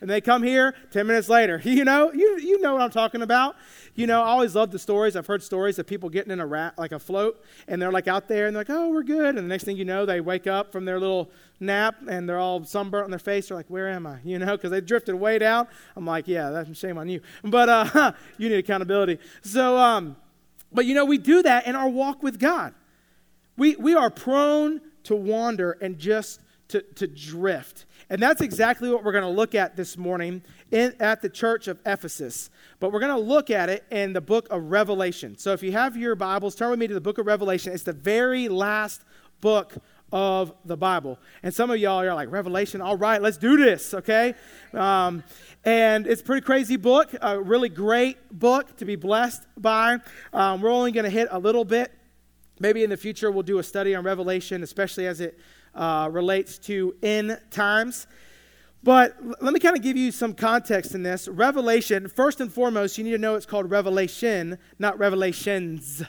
and 0.01 0.09
they 0.09 0.19
come 0.19 0.43
here 0.43 0.73
10 0.91 1.07
minutes 1.07 1.29
later. 1.29 1.61
You 1.71 1.85
know, 1.85 2.11
you, 2.11 2.37
you 2.39 2.59
know 2.59 2.73
what 2.73 2.81
I'm 2.81 2.91
talking 2.91 3.21
about. 3.21 3.55
You 3.95 4.05
know, 4.05 4.21
I 4.21 4.27
always 4.27 4.55
love 4.55 4.71
the 4.71 4.77
stories. 4.77 5.15
I've 5.15 5.25
heard 5.25 5.41
stories 5.41 5.79
of 5.79 5.87
people 5.87 6.09
getting 6.09 6.31
in 6.31 6.39
a 6.39 6.45
rat, 6.45 6.77
like 6.77 6.91
a 6.91 6.99
float, 6.99 7.41
and 7.67 7.81
they're 7.81 7.91
like 7.91 8.07
out 8.07 8.27
there 8.27 8.47
and 8.47 8.55
they're 8.55 8.61
like, 8.61 8.69
oh, 8.69 8.89
we're 8.89 9.03
good. 9.03 9.29
And 9.29 9.37
the 9.37 9.41
next 9.43 9.63
thing 9.63 9.77
you 9.77 9.85
know, 9.85 10.05
they 10.05 10.19
wake 10.19 10.47
up 10.47 10.71
from 10.71 10.85
their 10.85 10.99
little 10.99 11.31
nap 11.59 11.95
and 12.07 12.27
they're 12.27 12.37
all 12.37 12.63
sunburnt 12.65 13.05
on 13.05 13.09
their 13.09 13.19
face. 13.19 13.47
They're 13.47 13.57
like, 13.57 13.69
where 13.69 13.87
am 13.87 14.05
I? 14.05 14.19
You 14.25 14.39
know, 14.39 14.55
because 14.55 14.71
they 14.71 14.81
drifted 14.81 15.15
way 15.15 15.39
down. 15.39 15.67
I'm 15.95 16.05
like, 16.05 16.27
yeah, 16.27 16.49
that's 16.49 16.69
a 16.69 16.75
shame 16.75 16.97
on 16.97 17.09
you. 17.09 17.21
But 17.43 17.69
uh, 17.69 18.11
you 18.37 18.49
need 18.49 18.57
accountability. 18.57 19.19
So, 19.41 19.77
um, 19.77 20.15
but 20.71 20.85
you 20.85 20.93
know, 20.93 21.05
we 21.05 21.17
do 21.17 21.41
that 21.43 21.65
in 21.67 21.75
our 21.75 21.89
walk 21.89 22.21
with 22.21 22.39
God. 22.39 22.73
We, 23.57 23.75
we 23.75 23.95
are 23.95 24.09
prone 24.09 24.81
to 25.03 25.15
wander 25.15 25.73
and 25.81 25.97
just 25.97 26.41
to, 26.69 26.81
to 26.95 27.07
drift. 27.07 27.85
And 28.11 28.21
that's 28.21 28.41
exactly 28.41 28.91
what 28.91 29.05
we're 29.05 29.13
going 29.13 29.23
to 29.23 29.29
look 29.29 29.55
at 29.55 29.77
this 29.77 29.97
morning 29.97 30.43
in, 30.69 30.93
at 30.99 31.21
the 31.21 31.29
church 31.29 31.69
of 31.69 31.79
Ephesus. 31.85 32.49
But 32.81 32.91
we're 32.91 32.99
going 32.99 33.15
to 33.15 33.21
look 33.21 33.49
at 33.49 33.69
it 33.69 33.85
in 33.89 34.11
the 34.11 34.19
book 34.19 34.49
of 34.51 34.63
Revelation. 34.63 35.37
So 35.37 35.53
if 35.53 35.63
you 35.63 35.71
have 35.71 35.95
your 35.95 36.15
Bibles, 36.15 36.55
turn 36.55 36.71
with 36.71 36.79
me 36.79 36.87
to 36.87 36.93
the 36.93 36.99
book 36.99 37.19
of 37.19 37.25
Revelation. 37.25 37.71
It's 37.71 37.83
the 37.83 37.93
very 37.93 38.49
last 38.49 39.05
book 39.39 39.77
of 40.11 40.53
the 40.65 40.75
Bible. 40.75 41.19
And 41.41 41.53
some 41.53 41.71
of 41.71 41.77
y'all 41.77 42.01
are 42.01 42.13
like, 42.13 42.29
Revelation, 42.29 42.81
all 42.81 42.97
right, 42.97 43.21
let's 43.21 43.37
do 43.37 43.55
this, 43.55 43.93
okay? 43.93 44.33
Um, 44.73 45.23
and 45.63 46.05
it's 46.05 46.21
a 46.21 46.25
pretty 46.25 46.41
crazy 46.41 46.75
book, 46.75 47.15
a 47.21 47.41
really 47.41 47.69
great 47.69 48.17
book 48.37 48.75
to 48.75 48.83
be 48.83 48.97
blessed 48.97 49.43
by. 49.55 49.99
Um, 50.33 50.61
we're 50.61 50.69
only 50.69 50.91
going 50.91 51.05
to 51.05 51.09
hit 51.09 51.29
a 51.31 51.39
little 51.39 51.63
bit. 51.63 51.93
Maybe 52.59 52.83
in 52.83 52.89
the 52.89 52.97
future 52.97 53.31
we'll 53.31 53.43
do 53.43 53.59
a 53.59 53.63
study 53.63 53.95
on 53.95 54.03
Revelation, 54.03 54.63
especially 54.63 55.07
as 55.07 55.21
it 55.21 55.39
uh, 55.75 56.09
relates 56.11 56.57
to 56.59 56.95
end 57.01 57.39
times. 57.49 58.07
But 58.83 59.15
let 59.41 59.53
me 59.53 59.59
kind 59.59 59.75
of 59.75 59.83
give 59.83 59.95
you 59.95 60.11
some 60.11 60.33
context 60.33 60.95
in 60.95 61.03
this. 61.03 61.27
Revelation, 61.27 62.07
first 62.07 62.41
and 62.41 62.51
foremost, 62.51 62.97
you 62.97 63.03
need 63.03 63.11
to 63.11 63.19
know 63.19 63.35
it's 63.35 63.45
called 63.45 63.69
revelation, 63.69 64.57
not 64.79 64.97
revelations, 64.97 66.03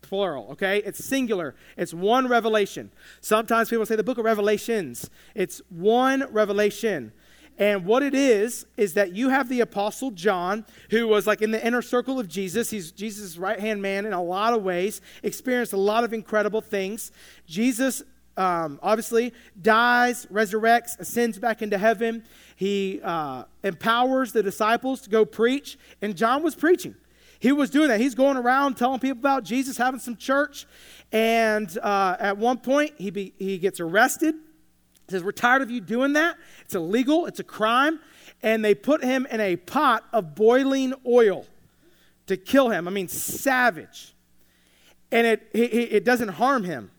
plural, 0.00 0.48
okay? 0.52 0.78
It's 0.78 1.04
singular. 1.04 1.54
It's 1.76 1.92
one 1.92 2.26
revelation. 2.26 2.90
Sometimes 3.20 3.68
people 3.68 3.84
say 3.84 3.96
the 3.96 4.02
book 4.02 4.16
of 4.16 4.24
Revelations. 4.24 5.10
It's 5.34 5.60
one 5.68 6.26
revelation. 6.30 7.12
And 7.58 7.84
what 7.84 8.02
it 8.02 8.14
is, 8.14 8.66
is 8.76 8.94
that 8.94 9.14
you 9.14 9.28
have 9.28 9.48
the 9.48 9.60
Apostle 9.60 10.10
John, 10.10 10.64
who 10.90 11.06
was 11.06 11.26
like 11.26 11.40
in 11.40 11.50
the 11.52 11.64
inner 11.64 11.82
circle 11.82 12.18
of 12.18 12.26
Jesus. 12.26 12.70
He's 12.70 12.90
Jesus' 12.90 13.36
right 13.36 13.60
hand 13.60 13.80
man 13.80 14.06
in 14.06 14.12
a 14.12 14.22
lot 14.22 14.54
of 14.54 14.62
ways, 14.62 15.00
experienced 15.22 15.72
a 15.72 15.76
lot 15.78 16.04
of 16.04 16.12
incredible 16.12 16.60
things. 16.60 17.12
Jesus 17.46 18.02
um, 18.36 18.80
obviously 18.82 19.32
dies, 19.60 20.26
resurrects, 20.26 20.98
ascends 20.98 21.38
back 21.38 21.62
into 21.62 21.78
heaven. 21.78 22.24
He 22.56 23.00
uh, 23.02 23.44
empowers 23.62 24.32
the 24.32 24.42
disciples 24.42 25.00
to 25.02 25.10
go 25.10 25.24
preach, 25.24 25.78
and 26.02 26.16
John 26.16 26.42
was 26.42 26.54
preaching. 26.54 26.96
He 27.38 27.52
was 27.52 27.68
doing 27.68 27.88
that. 27.88 28.00
He's 28.00 28.14
going 28.14 28.36
around 28.36 28.76
telling 28.76 29.00
people 29.00 29.18
about 29.18 29.44
Jesus, 29.44 29.76
having 29.76 30.00
some 30.00 30.16
church. 30.16 30.66
And 31.12 31.76
uh, 31.78 32.16
at 32.18 32.38
one 32.38 32.56
point, 32.58 32.94
he, 32.96 33.10
be, 33.10 33.34
he 33.38 33.58
gets 33.58 33.80
arrested. 33.80 34.34
He 34.34 35.10
says, 35.10 35.22
We're 35.22 35.32
tired 35.32 35.60
of 35.60 35.70
you 35.70 35.80
doing 35.80 36.14
that. 36.14 36.36
It's 36.62 36.74
illegal, 36.74 37.26
it's 37.26 37.40
a 37.40 37.44
crime. 37.44 38.00
And 38.42 38.64
they 38.64 38.74
put 38.74 39.04
him 39.04 39.26
in 39.30 39.40
a 39.40 39.56
pot 39.56 40.04
of 40.12 40.34
boiling 40.34 40.94
oil 41.06 41.46
to 42.28 42.36
kill 42.36 42.70
him. 42.70 42.88
I 42.88 42.90
mean, 42.90 43.08
savage. 43.08 44.14
And 45.12 45.26
it, 45.26 45.48
it, 45.52 45.92
it 45.92 46.04
doesn't 46.04 46.28
harm 46.28 46.64
him. 46.64 46.90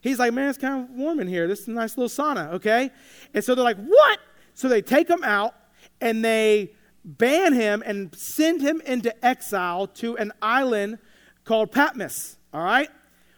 He's 0.00 0.18
like, 0.18 0.32
man, 0.32 0.48
it's 0.48 0.58
kind 0.58 0.84
of 0.84 0.90
warm 0.96 1.20
in 1.20 1.28
here. 1.28 1.48
This 1.48 1.60
is 1.60 1.68
a 1.68 1.72
nice 1.72 1.96
little 1.96 2.08
sauna, 2.08 2.52
okay? 2.54 2.90
And 3.34 3.42
so 3.42 3.54
they're 3.54 3.64
like, 3.64 3.78
what? 3.78 4.18
So 4.54 4.68
they 4.68 4.82
take 4.82 5.08
him 5.08 5.24
out 5.24 5.54
and 6.00 6.24
they 6.24 6.72
ban 7.04 7.52
him 7.52 7.82
and 7.84 8.14
send 8.14 8.60
him 8.60 8.80
into 8.86 9.12
exile 9.24 9.86
to 9.86 10.16
an 10.18 10.32
island 10.40 10.98
called 11.44 11.72
Patmos, 11.72 12.36
all 12.52 12.62
right? 12.62 12.88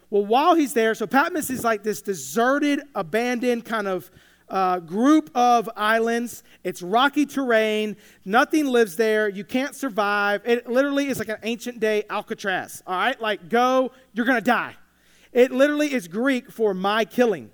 Well, 0.09 0.25
while 0.25 0.55
he's 0.55 0.73
there, 0.73 0.93
so 0.93 1.07
Patmos 1.07 1.49
is 1.49 1.63
like 1.63 1.83
this 1.83 2.01
deserted, 2.01 2.81
abandoned 2.95 3.65
kind 3.65 3.87
of 3.87 4.11
uh, 4.49 4.79
group 4.79 5.31
of 5.33 5.69
islands. 5.77 6.43
It's 6.65 6.81
rocky 6.81 7.25
terrain. 7.25 7.95
Nothing 8.25 8.67
lives 8.67 8.97
there. 8.97 9.29
You 9.29 9.45
can't 9.45 9.73
survive. 9.73 10.41
It 10.43 10.67
literally 10.67 11.07
is 11.07 11.17
like 11.17 11.29
an 11.29 11.37
ancient 11.43 11.79
day 11.79 12.03
Alcatraz. 12.09 12.83
All 12.85 12.95
right? 12.95 13.19
Like, 13.19 13.47
go, 13.47 13.91
you're 14.13 14.25
going 14.25 14.37
to 14.37 14.43
die. 14.43 14.75
It 15.33 15.51
literally 15.51 15.93
is 15.93 16.07
Greek 16.07 16.51
for 16.51 16.73
my 16.73 17.05
killing. 17.05 17.51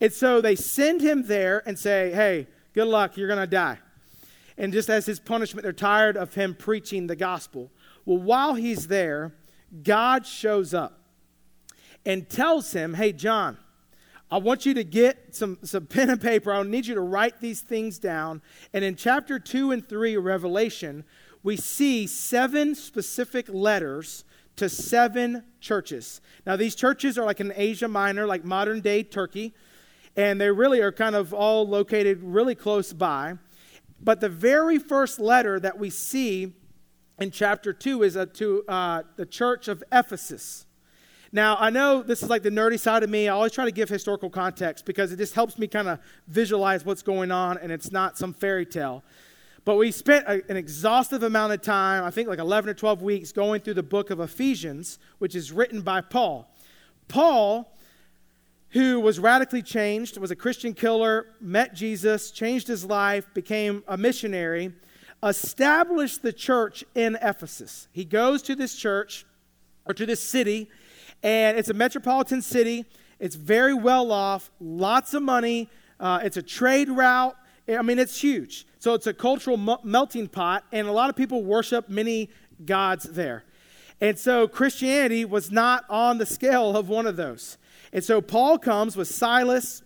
And 0.00 0.12
so 0.12 0.40
they 0.40 0.56
send 0.56 1.00
him 1.00 1.26
there 1.26 1.62
and 1.66 1.78
say, 1.78 2.12
hey, 2.12 2.46
good 2.72 2.88
luck, 2.88 3.16
you're 3.16 3.28
going 3.28 3.40
to 3.40 3.46
die. 3.46 3.78
And 4.56 4.72
just 4.72 4.88
as 4.88 5.06
his 5.06 5.18
punishment, 5.18 5.62
they're 5.62 5.72
tired 5.72 6.16
of 6.16 6.34
him 6.34 6.54
preaching 6.54 7.06
the 7.06 7.16
gospel. 7.16 7.70
Well, 8.04 8.18
while 8.18 8.54
he's 8.54 8.88
there, 8.88 9.32
God 9.82 10.26
shows 10.26 10.74
up 10.74 11.00
and 12.06 12.28
tells 12.28 12.72
him, 12.72 12.94
hey, 12.94 13.12
John, 13.12 13.56
I 14.30 14.38
want 14.38 14.66
you 14.66 14.74
to 14.74 14.84
get 14.84 15.34
some, 15.34 15.58
some 15.62 15.86
pen 15.86 16.10
and 16.10 16.20
paper. 16.20 16.52
I 16.52 16.62
need 16.62 16.86
you 16.86 16.94
to 16.94 17.00
write 17.00 17.40
these 17.40 17.60
things 17.60 17.98
down. 17.98 18.42
And 18.72 18.84
in 18.84 18.96
chapter 18.96 19.38
2 19.38 19.70
and 19.70 19.88
3 19.88 20.16
of 20.16 20.24
Revelation, 20.24 21.04
we 21.42 21.56
see 21.56 22.06
seven 22.06 22.74
specific 22.74 23.48
letters 23.48 24.24
to 24.56 24.68
seven 24.68 25.44
churches. 25.60 26.20
Now, 26.46 26.56
these 26.56 26.74
churches 26.74 27.18
are 27.18 27.24
like 27.24 27.40
in 27.40 27.52
Asia 27.54 27.88
Minor, 27.88 28.26
like 28.26 28.44
modern 28.44 28.80
day 28.80 29.02
Turkey, 29.02 29.54
and 30.16 30.40
they 30.40 30.50
really 30.50 30.80
are 30.80 30.92
kind 30.92 31.14
of 31.16 31.34
all 31.34 31.66
located 31.66 32.22
really 32.22 32.54
close 32.54 32.92
by. 32.92 33.34
But 34.00 34.20
the 34.20 34.28
very 34.28 34.78
first 34.78 35.18
letter 35.18 35.58
that 35.60 35.78
we 35.78 35.90
see 35.90 36.52
in 37.18 37.30
chapter 37.30 37.72
2 37.72 38.02
is 38.02 38.16
a, 38.16 38.26
to 38.26 38.64
uh, 38.68 39.02
the 39.16 39.26
church 39.26 39.68
of 39.68 39.82
Ephesus. 39.92 40.66
Now, 41.32 41.56
I 41.58 41.70
know 41.70 42.02
this 42.02 42.22
is 42.22 42.30
like 42.30 42.44
the 42.44 42.50
nerdy 42.50 42.78
side 42.78 43.02
of 43.02 43.10
me. 43.10 43.28
I 43.28 43.32
always 43.32 43.50
try 43.50 43.64
to 43.64 43.72
give 43.72 43.88
historical 43.88 44.30
context 44.30 44.84
because 44.84 45.10
it 45.10 45.16
just 45.16 45.34
helps 45.34 45.58
me 45.58 45.66
kind 45.66 45.88
of 45.88 45.98
visualize 46.28 46.84
what's 46.84 47.02
going 47.02 47.32
on 47.32 47.58
and 47.58 47.72
it's 47.72 47.90
not 47.90 48.16
some 48.16 48.32
fairy 48.32 48.64
tale. 48.64 49.02
But 49.64 49.76
we 49.76 49.90
spent 49.90 50.26
a, 50.26 50.42
an 50.50 50.56
exhaustive 50.56 51.22
amount 51.22 51.52
of 51.52 51.62
time, 51.62 52.04
I 52.04 52.10
think 52.10 52.28
like 52.28 52.38
11 52.38 52.70
or 52.70 52.74
12 52.74 53.02
weeks, 53.02 53.32
going 53.32 53.62
through 53.62 53.74
the 53.74 53.82
book 53.82 54.10
of 54.10 54.20
Ephesians, 54.20 54.98
which 55.18 55.34
is 55.34 55.52
written 55.52 55.80
by 55.80 56.02
Paul. 56.02 56.50
Paul, 57.08 57.74
who 58.70 59.00
was 59.00 59.18
radically 59.18 59.62
changed, 59.62 60.18
was 60.18 60.30
a 60.30 60.36
Christian 60.36 60.74
killer, 60.74 61.26
met 61.40 61.74
Jesus, 61.74 62.30
changed 62.30 62.68
his 62.68 62.84
life, 62.84 63.26
became 63.32 63.82
a 63.88 63.96
missionary, 63.96 64.72
established 65.22 66.22
the 66.22 66.32
church 66.32 66.84
in 66.94 67.16
Ephesus. 67.22 67.88
He 67.92 68.04
goes 68.04 68.42
to 68.42 68.54
this 68.54 68.74
church 68.74 69.24
or 69.86 69.94
to 69.94 70.04
this 70.04 70.20
city, 70.20 70.68
and 71.22 71.56
it's 71.56 71.70
a 71.70 71.74
metropolitan 71.74 72.42
city. 72.42 72.84
It's 73.18 73.36
very 73.36 73.72
well 73.72 74.12
off, 74.12 74.50
lots 74.60 75.14
of 75.14 75.22
money. 75.22 75.70
Uh, 75.98 76.20
it's 76.22 76.36
a 76.36 76.42
trade 76.42 76.90
route. 76.90 77.36
I 77.68 77.82
mean, 77.82 77.98
it's 77.98 78.20
huge. 78.20 78.66
So 78.78 78.94
it's 78.94 79.06
a 79.06 79.14
cultural 79.14 79.56
melting 79.82 80.28
pot, 80.28 80.64
and 80.72 80.86
a 80.86 80.92
lot 80.92 81.08
of 81.08 81.16
people 81.16 81.42
worship 81.42 81.88
many 81.88 82.30
gods 82.64 83.04
there. 83.04 83.44
And 84.00 84.18
so 84.18 84.46
Christianity 84.46 85.24
was 85.24 85.50
not 85.50 85.84
on 85.88 86.18
the 86.18 86.26
scale 86.26 86.76
of 86.76 86.88
one 86.88 87.06
of 87.06 87.16
those. 87.16 87.56
And 87.92 88.04
so 88.04 88.20
Paul 88.20 88.58
comes 88.58 88.96
with 88.96 89.08
Silas 89.08 89.82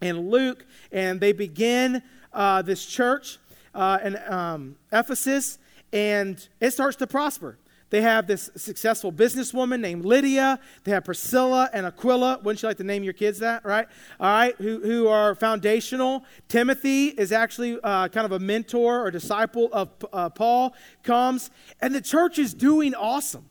and 0.00 0.30
Luke, 0.30 0.64
and 0.92 1.20
they 1.20 1.32
begin 1.32 2.02
uh, 2.32 2.62
this 2.62 2.86
church 2.86 3.38
uh, 3.74 3.98
in 4.04 4.18
um, 4.28 4.76
Ephesus, 4.92 5.58
and 5.92 6.46
it 6.60 6.70
starts 6.70 6.96
to 6.98 7.06
prosper. 7.06 7.58
They 7.90 8.00
have 8.02 8.26
this 8.26 8.50
successful 8.56 9.12
businesswoman 9.12 9.80
named 9.80 10.04
Lydia. 10.04 10.58
They 10.84 10.92
have 10.92 11.04
Priscilla 11.04 11.68
and 11.72 11.86
Aquila. 11.86 12.38
Wouldn't 12.42 12.62
you 12.62 12.68
like 12.68 12.78
to 12.78 12.84
name 12.84 13.02
your 13.02 13.12
kids 13.12 13.40
that, 13.40 13.64
right? 13.64 13.88
All 14.18 14.32
right, 14.32 14.54
who, 14.56 14.80
who 14.80 15.08
are 15.08 15.34
foundational. 15.34 16.24
Timothy 16.48 17.08
is 17.08 17.32
actually 17.32 17.78
uh, 17.82 18.08
kind 18.08 18.24
of 18.24 18.32
a 18.32 18.38
mentor 18.38 19.04
or 19.04 19.10
disciple 19.10 19.68
of 19.72 19.90
uh, 20.12 20.30
Paul, 20.30 20.74
comes, 21.02 21.50
and 21.80 21.94
the 21.94 22.00
church 22.00 22.38
is 22.38 22.54
doing 22.54 22.94
awesome. 22.94 23.50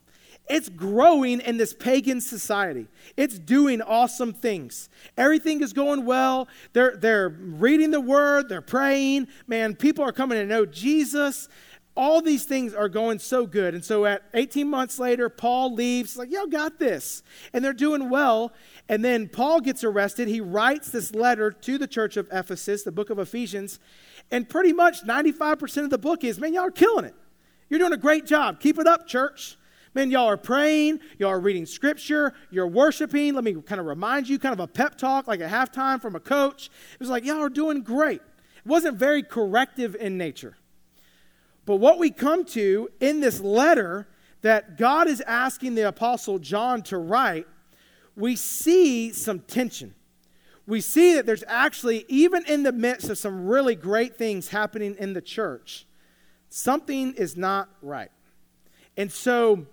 It's 0.49 0.67
growing 0.67 1.41
in 1.41 1.57
this 1.57 1.73
pagan 1.73 2.19
society. 2.21 2.87
It's 3.15 3.37
doing 3.37 3.83
awesome 3.83 4.33
things. 4.33 4.89
Everything 5.15 5.61
is 5.61 5.73
going 5.73 6.05
well. 6.05 6.47
They're, 6.73 6.97
they're 6.97 7.29
reading 7.29 7.91
the 7.91 8.01
word, 8.01 8.49
they're 8.49 8.59
praying. 8.59 9.27
Man, 9.45 9.75
people 9.75 10.03
are 10.03 10.11
coming 10.11 10.39
to 10.39 10.45
know 10.47 10.65
Jesus 10.65 11.49
all 11.99 12.21
these 12.21 12.45
things 12.45 12.73
are 12.73 12.87
going 12.87 13.19
so 13.19 13.45
good. 13.45 13.73
And 13.73 13.83
so 13.83 14.05
at 14.05 14.23
18 14.33 14.69
months 14.69 14.99
later, 14.99 15.27
Paul 15.27 15.73
leaves, 15.73 16.15
like, 16.15 16.31
yo, 16.31 16.47
got 16.47 16.79
this. 16.79 17.23
And 17.51 17.63
they're 17.63 17.73
doing 17.73 18.09
well. 18.09 18.53
And 18.87 19.03
then 19.03 19.27
Paul 19.27 19.59
gets 19.59 19.83
arrested. 19.83 20.29
He 20.29 20.39
writes 20.39 20.91
this 20.91 21.13
letter 21.13 21.51
to 21.51 21.77
the 21.77 21.87
church 21.87 22.15
of 22.15 22.29
Ephesus, 22.31 22.83
the 22.83 22.91
book 22.93 23.09
of 23.09 23.19
Ephesians. 23.19 23.79
And 24.31 24.47
pretty 24.47 24.71
much 24.71 25.03
95% 25.03 25.83
of 25.83 25.89
the 25.89 25.97
book 25.97 26.23
is, 26.23 26.39
man, 26.39 26.53
y'all 26.53 26.67
are 26.67 26.71
killing 26.71 27.03
it. 27.03 27.15
You're 27.69 27.79
doing 27.79 27.91
a 27.91 27.97
great 27.97 28.25
job. 28.25 28.61
Keep 28.61 28.79
it 28.79 28.87
up, 28.87 29.05
church. 29.05 29.57
Man, 29.93 30.09
y'all 30.09 30.27
are 30.27 30.37
praying, 30.37 31.01
y'all 31.17 31.31
are 31.31 31.39
reading 31.39 31.65
scripture, 31.65 32.33
you're 32.51 32.67
worshiping. 32.67 33.33
Let 33.33 33.43
me 33.43 33.55
kind 33.55 33.81
of 33.81 33.87
remind 33.87 34.29
you, 34.29 34.39
kind 34.39 34.53
of 34.53 34.59
a 34.59 34.67
pep 34.67 34.97
talk, 34.97 35.27
like 35.27 35.41
a 35.41 35.47
halftime 35.47 35.99
from 35.99 36.15
a 36.15 36.19
coach. 36.19 36.69
It 36.93 36.99
was 36.99 37.09
like, 37.09 37.25
y'all 37.25 37.41
are 37.41 37.49
doing 37.49 37.81
great. 37.81 38.21
It 38.57 38.65
wasn't 38.67 38.97
very 38.97 39.23
corrective 39.23 39.95
in 39.95 40.17
nature. 40.17 40.55
But 41.69 41.75
what 41.75 41.99
we 41.99 42.09
come 42.09 42.45
to 42.45 42.89
in 42.99 43.19
this 43.19 43.41
letter 43.41 44.07
that 44.41 44.75
God 44.75 45.07
is 45.07 45.21
asking 45.21 45.75
the 45.75 45.87
Apostle 45.87 46.39
John 46.39 46.81
to 46.85 46.97
write, 46.97 47.45
we 48.15 48.35
see 48.35 49.13
some 49.13 49.41
tension. 49.41 49.93
We 50.65 50.81
see 50.81 51.13
that 51.13 51.27
there's 51.27 51.43
actually, 51.47 52.05
even 52.07 52.43
in 52.47 52.63
the 52.63 52.71
midst 52.71 53.11
of 53.11 53.19
some 53.19 53.45
really 53.45 53.75
great 53.75 54.17
things 54.17 54.47
happening 54.47 54.95
in 54.97 55.13
the 55.13 55.21
church, 55.21 55.85
something 56.49 57.13
is 57.13 57.37
not 57.37 57.69
right. 57.83 58.09
And 58.97 59.11
so 59.11 59.67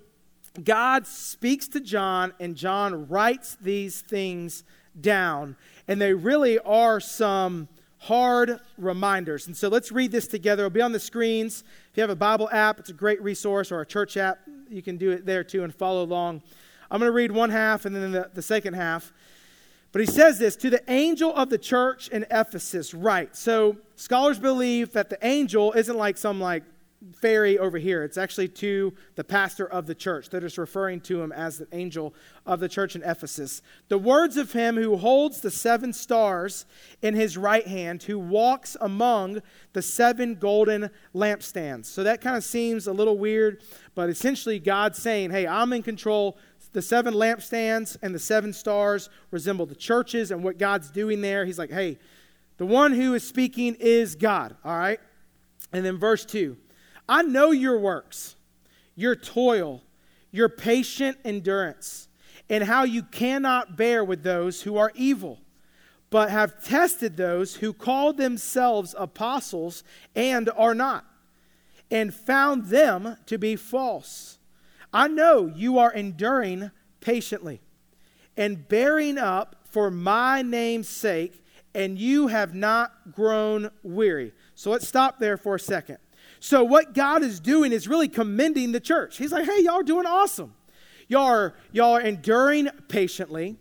God 0.63 1.07
speaks 1.07 1.67
to 1.69 1.81
John, 1.81 2.35
and 2.39 2.57
John 2.57 3.09
writes 3.09 3.57
these 3.59 4.03
things 4.03 4.65
down. 5.01 5.57
And 5.89 5.99
they 5.99 6.13
really 6.13 6.59
are 6.59 7.01
some 7.01 7.69
hard 7.99 8.61
reminders. 8.79 9.47
And 9.47 9.57
so 9.57 9.69
let's 9.69 9.91
read 9.91 10.13
this 10.13 10.27
together. 10.29 10.65
It'll 10.65 10.75
be 10.75 10.81
on 10.81 10.93
the 10.93 11.01
screens. 11.01 11.65
If 11.97 12.01
you 12.01 12.03
have 12.03 12.11
a 12.11 12.15
Bible 12.15 12.51
app, 12.53 12.79
it's 12.79 12.91
a 12.91 12.93
great 12.93 13.23
resource, 13.23 13.73
or 13.73 13.81
a 13.81 13.87
church 13.87 14.19
app, 14.19 14.41
you 14.69 14.83
can 14.83 14.99
do 14.99 15.13
it 15.13 15.25
there 15.25 15.43
too 15.43 15.65
and 15.65 15.75
follow 15.75 16.03
along. 16.03 16.43
I'm 16.91 16.99
going 17.01 17.09
to 17.09 17.15
read 17.15 17.33
one 17.33 17.49
half 17.49 17.87
and 17.87 17.97
then 17.97 18.13
the, 18.13 18.31
the 18.35 18.43
second 18.43 18.75
half. 18.75 19.15
But 19.93 20.01
he 20.01 20.07
says 20.07 20.39
this 20.39 20.57
to 20.57 20.69
the 20.69 20.83
angel 20.93 21.35
of 21.35 21.49
the 21.49 21.57
church 21.57 22.09
in 22.09 22.27
Ephesus, 22.31 22.93
right? 22.93 23.35
So 23.35 23.79
scholars 23.95 24.39
believe 24.39 24.93
that 24.93 25.09
the 25.09 25.17
angel 25.27 25.73
isn't 25.73 25.97
like 25.97 26.19
some 26.19 26.39
like 26.39 26.65
fairy 27.15 27.59
over 27.59 27.79
here. 27.79 28.03
It's 28.03 28.19
actually 28.19 28.49
to 28.49 28.95
the 29.15 29.25
pastor 29.25 29.67
of 29.67 29.87
the 29.87 29.95
church. 29.95 30.31
They're 30.31 30.41
just 30.41 30.59
referring 30.59 31.01
to 31.03 31.23
him 31.23 31.33
as 31.33 31.59
the 31.59 31.69
angel 31.73 32.15
of 32.45 32.61
the 32.61 32.69
church 32.69 32.97
in 32.97 33.03
Ephesus. 33.03 33.63
The 33.89 33.99
words 33.99 34.37
of 34.37 34.53
him 34.53 34.77
who 34.77 34.97
holds 34.97 35.41
the 35.41 35.51
seven 35.51 35.93
stars 35.93 36.67
in 37.03 37.15
his 37.15 37.37
right 37.37 37.67
hand, 37.67 38.03
who 38.05 38.19
walks 38.19 38.77
among 38.81 39.43
the 39.73 39.83
seven 39.83 40.37
golden 40.37 40.91
lampstands. 41.15 41.87
So 41.87 42.03
that 42.03 42.21
kind 42.21 42.37
of 42.37 42.45
seems 42.45 42.87
a 42.87 42.93
little 42.93 43.19
weird, 43.19 43.63
but 43.95 44.09
essentially 44.09 44.59
God's 44.59 44.99
saying, 44.99 45.31
hey, 45.31 45.47
I'm 45.47 45.73
in 45.73 45.83
control. 45.83 46.39
The 46.73 46.83
seven 46.83 47.15
lampstands 47.15 47.97
and 48.03 48.15
the 48.15 48.19
seven 48.19 48.53
stars 48.53 49.09
resemble 49.31 49.67
the 49.67 49.75
churches 49.75 50.31
and 50.31 50.45
what 50.45 50.59
God's 50.59 50.91
doing 50.91 51.21
there. 51.21 51.45
He's 51.45 51.59
like, 51.59 51.71
hey, 51.71 51.99
the 52.59 52.67
one 52.67 52.93
who 52.93 53.15
is 53.15 53.27
speaking 53.27 53.77
is 53.81 54.15
God, 54.15 54.57
all 54.65 54.77
right? 54.77 55.01
And 55.73 55.85
then 55.85 55.99
verse 55.99 56.25
2 56.25 56.57
I 57.09 57.23
know 57.23 57.51
your 57.53 57.79
works, 57.79 58.37
your 58.95 59.15
toil, 59.15 59.83
your 60.31 60.49
patient 60.49 61.19
endurance, 61.25 62.09
and 62.49 62.65
how 62.65 62.85
you 62.85 63.03
cannot 63.03 63.77
bear 63.77 64.05
with 64.05 64.23
those 64.23 64.63
who 64.63 64.77
are 64.77 64.93
evil, 64.95 65.41
but 66.11 66.31
have 66.31 66.63
tested 66.65 67.17
those 67.17 67.57
who 67.57 67.73
call 67.73 68.13
themselves 68.13 68.95
apostles 68.99 69.85
and 70.15 70.51
are 70.57 70.75
not, 70.75 71.05
and 71.91 72.15
found 72.15 72.67
them 72.67 73.17
to 73.27 73.39
be 73.39 73.57
false. 73.57 74.39
I 74.93 75.09
know 75.09 75.47
you 75.47 75.79
are 75.79 75.93
enduring 75.93 76.71
patiently 77.01 77.61
and 78.37 78.67
bearing 78.69 79.19
up 79.19 79.57
for 79.65 79.91
my 79.91 80.43
name's 80.43 80.89
sake, 80.89 81.45
and 81.75 81.99
you 81.99 82.29
have 82.29 82.55
not 82.55 83.13
grown 83.13 83.71
weary. 83.83 84.33
So 84.55 84.71
let's 84.71 84.89
stop 84.89 85.19
there 85.19 85.37
for 85.37 85.55
a 85.55 85.61
second. 85.61 85.99
So, 86.41 86.65
what 86.65 86.95
God 86.95 87.23
is 87.23 87.41
doing 87.41 87.73
is 87.73 87.89
really 87.89 88.09
commending 88.09 88.73
the 88.73 88.81
church. 88.81 89.17
He's 89.17 89.33
like, 89.33 89.47
hey, 89.47 89.63
y'all 89.63 89.81
are 89.81 89.83
doing 89.83 90.07
awesome. 90.07 90.55
Y'all 91.09 91.27
are, 91.27 91.55
y'all 91.73 91.97
are 91.97 92.01
enduring 92.01 92.69
patiently. 92.89 93.57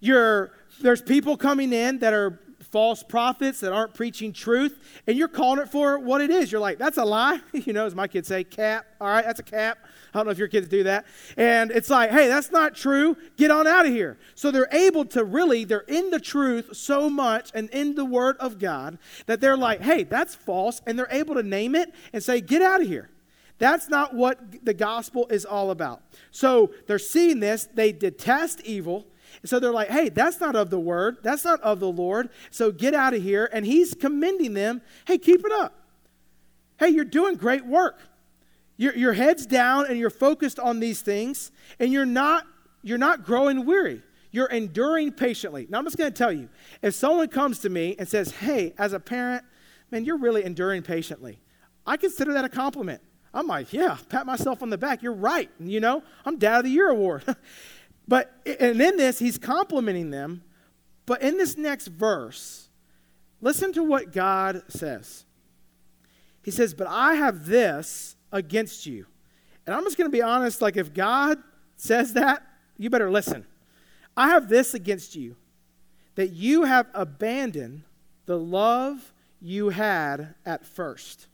You're, 0.00 0.52
there's 0.80 1.02
people 1.02 1.36
coming 1.36 1.72
in 1.72 1.98
that 1.98 2.12
are 2.12 2.40
false 2.70 3.02
prophets 3.02 3.60
that 3.60 3.72
aren't 3.72 3.94
preaching 3.94 4.32
truth, 4.32 4.78
and 5.06 5.16
you're 5.16 5.28
calling 5.28 5.60
it 5.60 5.68
for 5.68 5.98
what 5.98 6.20
it 6.20 6.30
is. 6.30 6.52
You're 6.52 6.60
like, 6.60 6.78
that's 6.78 6.98
a 6.98 7.04
lie. 7.04 7.40
you 7.52 7.72
know, 7.72 7.86
as 7.86 7.94
my 7.94 8.06
kids 8.06 8.28
say, 8.28 8.44
cap. 8.44 8.86
All 9.00 9.08
right, 9.08 9.24
that's 9.24 9.40
a 9.40 9.44
cap. 9.44 9.78
I 10.12 10.18
don't 10.18 10.26
know 10.26 10.32
if 10.32 10.38
your 10.38 10.48
kids 10.48 10.68
do 10.68 10.84
that. 10.84 11.06
And 11.36 11.70
it's 11.70 11.90
like, 11.90 12.10
hey, 12.10 12.28
that's 12.28 12.50
not 12.50 12.74
true. 12.74 13.16
Get 13.36 13.50
on 13.50 13.66
out 13.66 13.86
of 13.86 13.92
here. 13.92 14.18
So 14.34 14.50
they're 14.50 14.68
able 14.72 15.04
to 15.06 15.24
really, 15.24 15.64
they're 15.64 15.80
in 15.80 16.10
the 16.10 16.20
truth 16.20 16.76
so 16.76 17.08
much 17.08 17.50
and 17.54 17.70
in 17.70 17.94
the 17.94 18.04
Word 18.04 18.36
of 18.38 18.58
God 18.58 18.98
that 19.26 19.40
they're 19.40 19.56
like, 19.56 19.80
hey, 19.80 20.04
that's 20.04 20.34
false. 20.34 20.82
And 20.86 20.98
they're 20.98 21.08
able 21.10 21.34
to 21.34 21.42
name 21.42 21.74
it 21.74 21.94
and 22.12 22.22
say, 22.22 22.40
get 22.40 22.62
out 22.62 22.80
of 22.80 22.88
here. 22.88 23.10
That's 23.58 23.90
not 23.90 24.14
what 24.14 24.64
the 24.64 24.72
gospel 24.72 25.26
is 25.28 25.44
all 25.44 25.70
about. 25.70 26.02
So 26.30 26.72
they're 26.86 26.98
seeing 26.98 27.40
this. 27.40 27.68
They 27.72 27.92
detest 27.92 28.62
evil. 28.62 29.06
So 29.44 29.60
they're 29.60 29.72
like, 29.72 29.88
hey, 29.88 30.08
that's 30.08 30.40
not 30.40 30.56
of 30.56 30.70
the 30.70 30.80
word. 30.80 31.18
That's 31.22 31.44
not 31.44 31.60
of 31.62 31.80
the 31.80 31.90
Lord. 31.90 32.30
So 32.50 32.72
get 32.72 32.94
out 32.94 33.14
of 33.14 33.22
here. 33.22 33.48
And 33.52 33.64
he's 33.64 33.94
commending 33.94 34.54
them. 34.54 34.82
Hey, 35.06 35.18
keep 35.18 35.44
it 35.44 35.52
up. 35.52 35.74
Hey, 36.78 36.88
you're 36.88 37.04
doing 37.04 37.36
great 37.36 37.66
work. 37.66 38.00
Your, 38.80 38.96
your 38.96 39.12
head's 39.12 39.44
down 39.44 39.86
and 39.88 39.98
you're 39.98 40.08
focused 40.08 40.58
on 40.58 40.80
these 40.80 41.02
things, 41.02 41.52
and 41.78 41.92
you're 41.92 42.06
not, 42.06 42.46
you're 42.82 42.96
not 42.96 43.26
growing 43.26 43.66
weary. 43.66 44.02
You're 44.30 44.46
enduring 44.46 45.12
patiently. 45.12 45.66
Now, 45.68 45.78
I'm 45.78 45.84
just 45.84 45.98
going 45.98 46.10
to 46.10 46.16
tell 46.16 46.32
you 46.32 46.48
if 46.80 46.94
someone 46.94 47.28
comes 47.28 47.58
to 47.58 47.68
me 47.68 47.96
and 47.98 48.08
says, 48.08 48.30
Hey, 48.30 48.72
as 48.78 48.94
a 48.94 49.00
parent, 49.00 49.44
man, 49.90 50.06
you're 50.06 50.16
really 50.16 50.44
enduring 50.44 50.82
patiently, 50.82 51.40
I 51.86 51.98
consider 51.98 52.32
that 52.32 52.46
a 52.46 52.48
compliment. 52.48 53.02
I'm 53.34 53.46
like, 53.46 53.70
Yeah, 53.72 53.98
pat 54.08 54.24
myself 54.24 54.62
on 54.62 54.70
the 54.70 54.78
back. 54.78 55.02
You're 55.02 55.12
right. 55.12 55.50
You 55.58 55.80
know, 55.80 56.02
I'm 56.24 56.38
Dad 56.38 56.60
of 56.60 56.64
the 56.64 56.70
Year 56.70 56.88
award. 56.88 57.24
but, 58.10 58.32
and 58.44 58.82
in 58.82 58.96
this, 58.96 59.20
he's 59.20 59.38
complimenting 59.38 60.10
them. 60.10 60.42
But 61.06 61.22
in 61.22 61.36
this 61.36 61.56
next 61.56 61.86
verse, 61.86 62.68
listen 63.40 63.72
to 63.74 63.84
what 63.84 64.12
God 64.12 64.64
says. 64.66 65.24
He 66.42 66.50
says, 66.50 66.74
But 66.74 66.88
I 66.88 67.14
have 67.14 67.46
this 67.46 68.16
against 68.32 68.84
you. 68.84 69.06
And 69.64 69.76
I'm 69.76 69.84
just 69.84 69.96
going 69.96 70.10
to 70.10 70.12
be 70.12 70.22
honest 70.22 70.60
like, 70.60 70.76
if 70.76 70.92
God 70.92 71.38
says 71.76 72.14
that, 72.14 72.42
you 72.76 72.90
better 72.90 73.12
listen. 73.12 73.46
I 74.16 74.30
have 74.30 74.48
this 74.48 74.74
against 74.74 75.14
you 75.14 75.36
that 76.16 76.30
you 76.30 76.64
have 76.64 76.88
abandoned 76.92 77.84
the 78.26 78.40
love 78.40 79.14
you 79.40 79.68
had 79.68 80.34
at 80.44 80.66
first. 80.66 81.28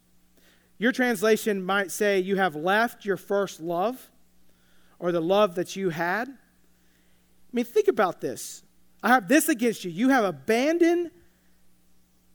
Your 0.77 0.91
translation 0.91 1.63
might 1.63 1.89
say 1.89 2.19
you 2.19 2.35
have 2.35 2.55
left 2.55 3.03
your 3.03 3.17
first 3.17 3.61
love 3.61 4.11
or 4.99 5.11
the 5.11 5.21
love 5.21 5.55
that 5.55 5.75
you 5.75 5.89
had. 5.89 6.37
I 7.51 7.55
mean, 7.55 7.65
think 7.65 7.87
about 7.87 8.21
this. 8.21 8.63
I 9.01 9.09
have 9.09 9.27
this 9.27 9.49
against 9.49 9.85
you. 9.85 9.91
You 9.91 10.09
have 10.09 10.25
abandoned 10.25 11.11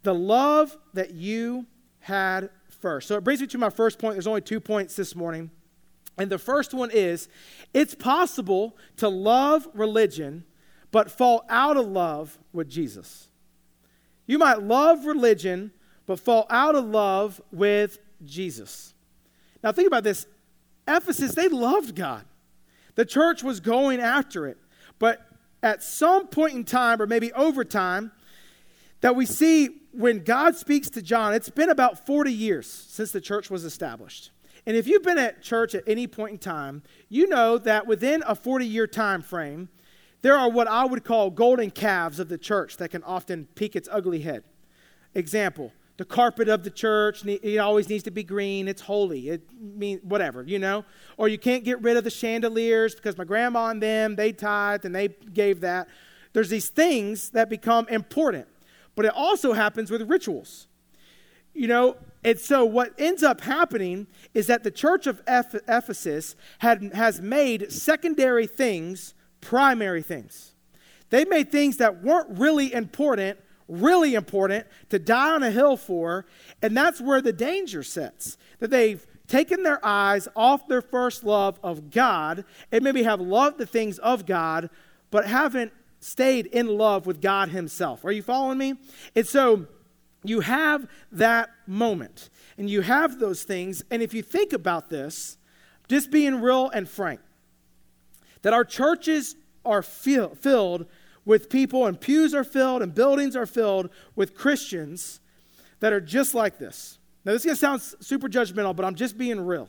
the 0.02 0.14
love 0.14 0.76
that 0.94 1.12
you 1.12 1.66
had 2.00 2.50
first. 2.80 3.08
So 3.08 3.16
it 3.16 3.24
brings 3.24 3.40
me 3.40 3.46
to 3.48 3.58
my 3.58 3.70
first 3.70 3.98
point. 3.98 4.14
There's 4.14 4.26
only 4.26 4.40
two 4.40 4.60
points 4.60 4.96
this 4.96 5.14
morning. 5.14 5.50
And 6.18 6.30
the 6.30 6.38
first 6.38 6.74
one 6.74 6.90
is 6.90 7.28
it's 7.72 7.94
possible 7.94 8.76
to 8.98 9.08
love 9.08 9.66
religion 9.74 10.44
but 10.90 11.10
fall 11.10 11.44
out 11.48 11.76
of 11.76 11.86
love 11.86 12.38
with 12.52 12.68
Jesus. 12.68 13.28
You 14.26 14.38
might 14.38 14.62
love 14.62 15.06
religion 15.06 15.72
but 16.06 16.20
fall 16.20 16.46
out 16.50 16.74
of 16.74 16.84
love 16.84 17.40
with 17.50 17.98
Jesus. 18.24 18.94
Now 19.62 19.72
think 19.72 19.86
about 19.86 20.04
this. 20.04 20.26
Ephesus, 20.86 21.34
they 21.34 21.48
loved 21.48 21.94
God. 21.94 22.24
The 22.94 23.04
church 23.04 23.42
was 23.42 23.60
going 23.60 24.00
after 24.00 24.46
it. 24.46 24.58
But 25.02 25.26
at 25.64 25.82
some 25.82 26.28
point 26.28 26.54
in 26.54 26.62
time, 26.62 27.02
or 27.02 27.08
maybe 27.08 27.32
over 27.32 27.64
time, 27.64 28.12
that 29.00 29.16
we 29.16 29.26
see 29.26 29.80
when 29.90 30.22
God 30.22 30.54
speaks 30.54 30.88
to 30.90 31.02
John, 31.02 31.34
it's 31.34 31.50
been 31.50 31.70
about 31.70 32.06
40 32.06 32.32
years 32.32 32.68
since 32.70 33.10
the 33.10 33.20
church 33.20 33.50
was 33.50 33.64
established. 33.64 34.30
And 34.64 34.76
if 34.76 34.86
you've 34.86 35.02
been 35.02 35.18
at 35.18 35.42
church 35.42 35.74
at 35.74 35.82
any 35.88 36.06
point 36.06 36.34
in 36.34 36.38
time, 36.38 36.84
you 37.08 37.26
know 37.26 37.58
that 37.58 37.84
within 37.84 38.22
a 38.28 38.36
40 38.36 38.64
year 38.64 38.86
time 38.86 39.22
frame, 39.22 39.70
there 40.20 40.38
are 40.38 40.48
what 40.48 40.68
I 40.68 40.84
would 40.84 41.02
call 41.02 41.30
golden 41.30 41.72
calves 41.72 42.20
of 42.20 42.28
the 42.28 42.38
church 42.38 42.76
that 42.76 42.92
can 42.92 43.02
often 43.02 43.48
peek 43.56 43.74
its 43.74 43.88
ugly 43.90 44.20
head. 44.20 44.44
Example, 45.16 45.72
the 45.96 46.04
carpet 46.04 46.48
of 46.48 46.64
the 46.64 46.70
church, 46.70 47.24
it 47.24 47.58
always 47.58 47.88
needs 47.88 48.02
to 48.04 48.10
be 48.10 48.22
green. 48.22 48.66
It's 48.68 48.82
holy. 48.82 49.28
It 49.28 49.42
means 49.60 50.02
whatever, 50.02 50.42
you 50.42 50.58
know? 50.58 50.84
Or 51.16 51.28
you 51.28 51.38
can't 51.38 51.64
get 51.64 51.80
rid 51.82 51.96
of 51.96 52.04
the 52.04 52.10
chandeliers 52.10 52.94
because 52.94 53.18
my 53.18 53.24
grandma 53.24 53.68
and 53.68 53.82
them, 53.82 54.16
they 54.16 54.32
tithed 54.32 54.84
and 54.84 54.94
they 54.94 55.08
gave 55.08 55.60
that. 55.60 55.88
There's 56.32 56.48
these 56.48 56.68
things 56.68 57.30
that 57.30 57.50
become 57.50 57.86
important. 57.88 58.48
But 58.94 59.04
it 59.04 59.12
also 59.14 59.52
happens 59.52 59.90
with 59.90 60.02
rituals. 60.08 60.66
You 61.54 61.68
know, 61.68 61.96
and 62.24 62.38
so 62.38 62.64
what 62.64 62.94
ends 62.98 63.22
up 63.22 63.42
happening 63.42 64.06
is 64.32 64.46
that 64.46 64.64
the 64.64 64.70
church 64.70 65.06
of 65.06 65.20
Ephesus 65.26 66.34
had, 66.58 66.92
has 66.94 67.20
made 67.20 67.70
secondary 67.70 68.46
things 68.46 69.14
primary 69.42 70.02
things. 70.02 70.54
They 71.10 71.26
made 71.26 71.52
things 71.52 71.76
that 71.76 72.02
weren't 72.02 72.38
really 72.38 72.72
important, 72.72 73.38
really 73.68 74.14
important 74.14 74.66
to 74.90 74.98
die 74.98 75.30
on 75.30 75.42
a 75.42 75.50
hill 75.50 75.76
for, 75.76 76.26
and 76.60 76.76
that's 76.76 77.00
where 77.00 77.20
the 77.20 77.32
danger 77.32 77.82
sets. 77.82 78.36
That 78.58 78.70
they've 78.70 79.04
taken 79.26 79.62
their 79.62 79.84
eyes 79.84 80.28
off 80.36 80.68
their 80.68 80.82
first 80.82 81.24
love 81.24 81.58
of 81.62 81.90
God 81.90 82.44
and 82.70 82.84
maybe 82.84 83.02
have 83.02 83.20
loved 83.20 83.58
the 83.58 83.66
things 83.66 83.98
of 83.98 84.26
God, 84.26 84.68
but 85.10 85.26
haven't 85.26 85.72
stayed 86.00 86.46
in 86.46 86.66
love 86.66 87.06
with 87.06 87.20
God 87.20 87.48
Himself. 87.48 88.04
Are 88.04 88.12
you 88.12 88.22
following 88.22 88.58
me? 88.58 88.74
And 89.14 89.26
so 89.26 89.66
you 90.24 90.40
have 90.40 90.86
that 91.12 91.50
moment 91.66 92.30
and 92.58 92.68
you 92.68 92.82
have 92.82 93.18
those 93.18 93.44
things. 93.44 93.82
And 93.90 94.02
if 94.02 94.12
you 94.12 94.22
think 94.22 94.52
about 94.52 94.90
this, 94.90 95.38
just 95.88 96.10
being 96.10 96.40
real 96.40 96.68
and 96.70 96.88
frank, 96.88 97.20
that 98.42 98.52
our 98.52 98.64
churches 98.64 99.36
are 99.64 99.82
fill, 99.82 100.34
filled 100.34 100.86
with 101.24 101.48
people, 101.48 101.86
and 101.86 102.00
pews 102.00 102.34
are 102.34 102.44
filled, 102.44 102.82
and 102.82 102.94
buildings 102.94 103.36
are 103.36 103.46
filled 103.46 103.90
with 104.16 104.34
Christians 104.34 105.20
that 105.80 105.92
are 105.92 106.00
just 106.00 106.34
like 106.34 106.58
this. 106.58 106.98
Now, 107.24 107.32
this 107.32 107.44
is 107.44 107.46
going 107.46 107.56
to 107.56 107.60
sound 107.60 108.04
super 108.04 108.28
judgmental, 108.28 108.74
but 108.74 108.84
I'm 108.84 108.94
just 108.94 109.16
being 109.16 109.40
real. 109.40 109.68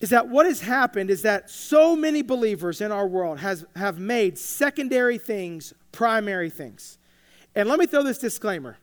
Is 0.00 0.10
that 0.10 0.28
what 0.28 0.46
has 0.46 0.60
happened 0.60 1.10
is 1.10 1.22
that 1.22 1.48
so 1.48 1.96
many 1.96 2.22
believers 2.22 2.80
in 2.80 2.92
our 2.92 3.06
world 3.06 3.38
has, 3.40 3.64
have 3.74 3.98
made 3.98 4.38
secondary 4.38 5.18
things 5.18 5.72
primary 5.92 6.50
things. 6.50 6.98
And 7.54 7.68
let 7.68 7.78
me 7.78 7.86
throw 7.86 8.02
this 8.02 8.18
disclaimer 8.18 8.78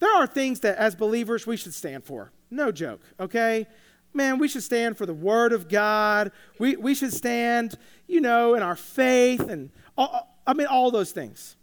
there 0.00 0.14
are 0.16 0.26
things 0.26 0.60
that 0.60 0.76
as 0.76 0.94
believers 0.94 1.46
we 1.46 1.56
should 1.56 1.72
stand 1.72 2.04
for. 2.04 2.30
No 2.50 2.70
joke, 2.70 3.00
okay? 3.18 3.66
Man, 4.12 4.38
we 4.38 4.48
should 4.48 4.62
stand 4.62 4.98
for 4.98 5.06
the 5.06 5.14
Word 5.14 5.52
of 5.52 5.68
God. 5.68 6.30
We, 6.58 6.76
we 6.76 6.94
should 6.94 7.12
stand, 7.12 7.78
you 8.06 8.20
know, 8.20 8.54
in 8.54 8.62
our 8.62 8.76
faith 8.76 9.48
and, 9.48 9.70
all, 9.96 10.33
I 10.46 10.54
mean, 10.54 10.66
all 10.66 10.90
those 10.90 11.12
things. 11.12 11.56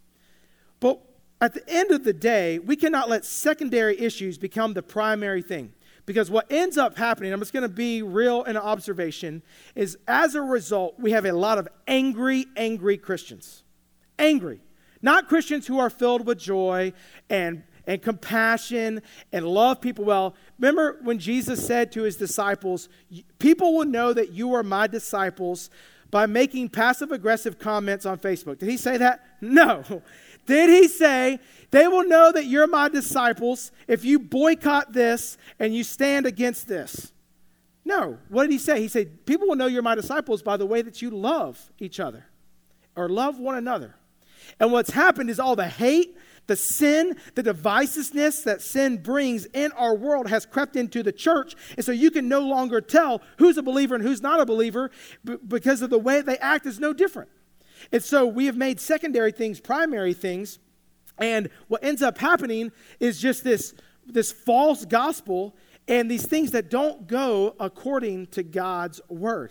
But 0.80 1.00
at 1.40 1.54
the 1.54 1.68
end 1.68 1.90
of 1.90 2.04
the 2.04 2.12
day, 2.12 2.58
we 2.58 2.76
cannot 2.76 3.08
let 3.08 3.24
secondary 3.24 3.98
issues 4.00 4.38
become 4.38 4.74
the 4.74 4.82
primary 4.82 5.42
thing. 5.42 5.72
Because 6.04 6.30
what 6.30 6.50
ends 6.50 6.76
up 6.76 6.96
happening, 6.96 7.32
I'm 7.32 7.38
just 7.38 7.52
going 7.52 7.62
to 7.62 7.68
be 7.68 8.02
real 8.02 8.42
in 8.42 8.56
observation, 8.56 9.42
is 9.74 9.96
as 10.08 10.34
a 10.34 10.42
result, 10.42 10.94
we 10.98 11.12
have 11.12 11.24
a 11.24 11.32
lot 11.32 11.58
of 11.58 11.68
angry, 11.86 12.46
angry 12.56 12.96
Christians. 12.96 13.62
Angry. 14.18 14.60
Not 15.00 15.28
Christians 15.28 15.66
who 15.66 15.78
are 15.78 15.90
filled 15.90 16.26
with 16.26 16.38
joy 16.38 16.92
and, 17.30 17.62
and 17.86 18.02
compassion 18.02 19.02
and 19.32 19.46
love 19.46 19.80
people 19.80 20.04
well. 20.04 20.34
Remember 20.58 20.98
when 21.02 21.18
Jesus 21.18 21.64
said 21.64 21.92
to 21.92 22.02
his 22.02 22.16
disciples, 22.16 22.88
People 23.38 23.76
will 23.76 23.84
know 23.84 24.12
that 24.12 24.32
you 24.32 24.54
are 24.54 24.62
my 24.62 24.86
disciples 24.86 25.70
by 26.12 26.26
making 26.26 26.68
passive 26.68 27.10
aggressive 27.10 27.58
comments 27.58 28.06
on 28.06 28.18
Facebook. 28.18 28.58
Did 28.58 28.68
he 28.68 28.76
say 28.76 28.98
that? 28.98 29.24
No. 29.40 29.82
Did 30.46 30.68
he 30.70 30.86
say, 30.86 31.40
They 31.72 31.88
will 31.88 32.06
know 32.06 32.30
that 32.30 32.44
you're 32.44 32.66
my 32.68 32.88
disciples 32.88 33.72
if 33.88 34.04
you 34.04 34.20
boycott 34.20 34.92
this 34.92 35.38
and 35.58 35.74
you 35.74 35.82
stand 35.82 36.26
against 36.26 36.68
this? 36.68 37.12
No. 37.84 38.18
What 38.28 38.44
did 38.44 38.52
he 38.52 38.58
say? 38.58 38.80
He 38.80 38.88
said, 38.88 39.24
People 39.26 39.48
will 39.48 39.56
know 39.56 39.66
you're 39.66 39.82
my 39.82 39.94
disciples 39.94 40.42
by 40.42 40.56
the 40.56 40.66
way 40.66 40.82
that 40.82 41.00
you 41.00 41.10
love 41.10 41.72
each 41.78 41.98
other 41.98 42.26
or 42.94 43.08
love 43.08 43.38
one 43.38 43.56
another. 43.56 43.94
And 44.60 44.70
what's 44.70 44.90
happened 44.90 45.30
is 45.30 45.40
all 45.40 45.56
the 45.56 45.68
hate, 45.68 46.16
the 46.46 46.56
sin, 46.56 47.16
the 47.34 47.42
divisiveness 47.42 48.44
that 48.44 48.60
sin 48.60 48.98
brings 48.98 49.46
in 49.46 49.72
our 49.72 49.94
world 49.94 50.28
has 50.28 50.44
crept 50.44 50.76
into 50.76 51.02
the 51.02 51.12
church. 51.12 51.54
And 51.76 51.84
so 51.84 51.92
you 51.92 52.10
can 52.10 52.28
no 52.28 52.40
longer 52.40 52.80
tell 52.80 53.22
who's 53.38 53.56
a 53.56 53.62
believer 53.62 53.94
and 53.94 54.02
who's 54.02 54.20
not 54.20 54.40
a 54.40 54.46
believer 54.46 54.90
because 55.46 55.82
of 55.82 55.90
the 55.90 55.98
way 55.98 56.20
they 56.20 56.38
act 56.38 56.66
is 56.66 56.80
no 56.80 56.92
different. 56.92 57.30
And 57.92 58.02
so 58.02 58.26
we 58.26 58.46
have 58.46 58.56
made 58.56 58.80
secondary 58.80 59.32
things 59.32 59.60
primary 59.60 60.14
things. 60.14 60.58
And 61.18 61.50
what 61.68 61.84
ends 61.84 62.02
up 62.02 62.18
happening 62.18 62.72
is 62.98 63.20
just 63.20 63.44
this, 63.44 63.74
this 64.06 64.32
false 64.32 64.84
gospel 64.84 65.56
and 65.88 66.10
these 66.10 66.26
things 66.26 66.52
that 66.52 66.70
don't 66.70 67.06
go 67.06 67.54
according 67.60 68.28
to 68.28 68.42
God's 68.42 69.00
word. 69.08 69.50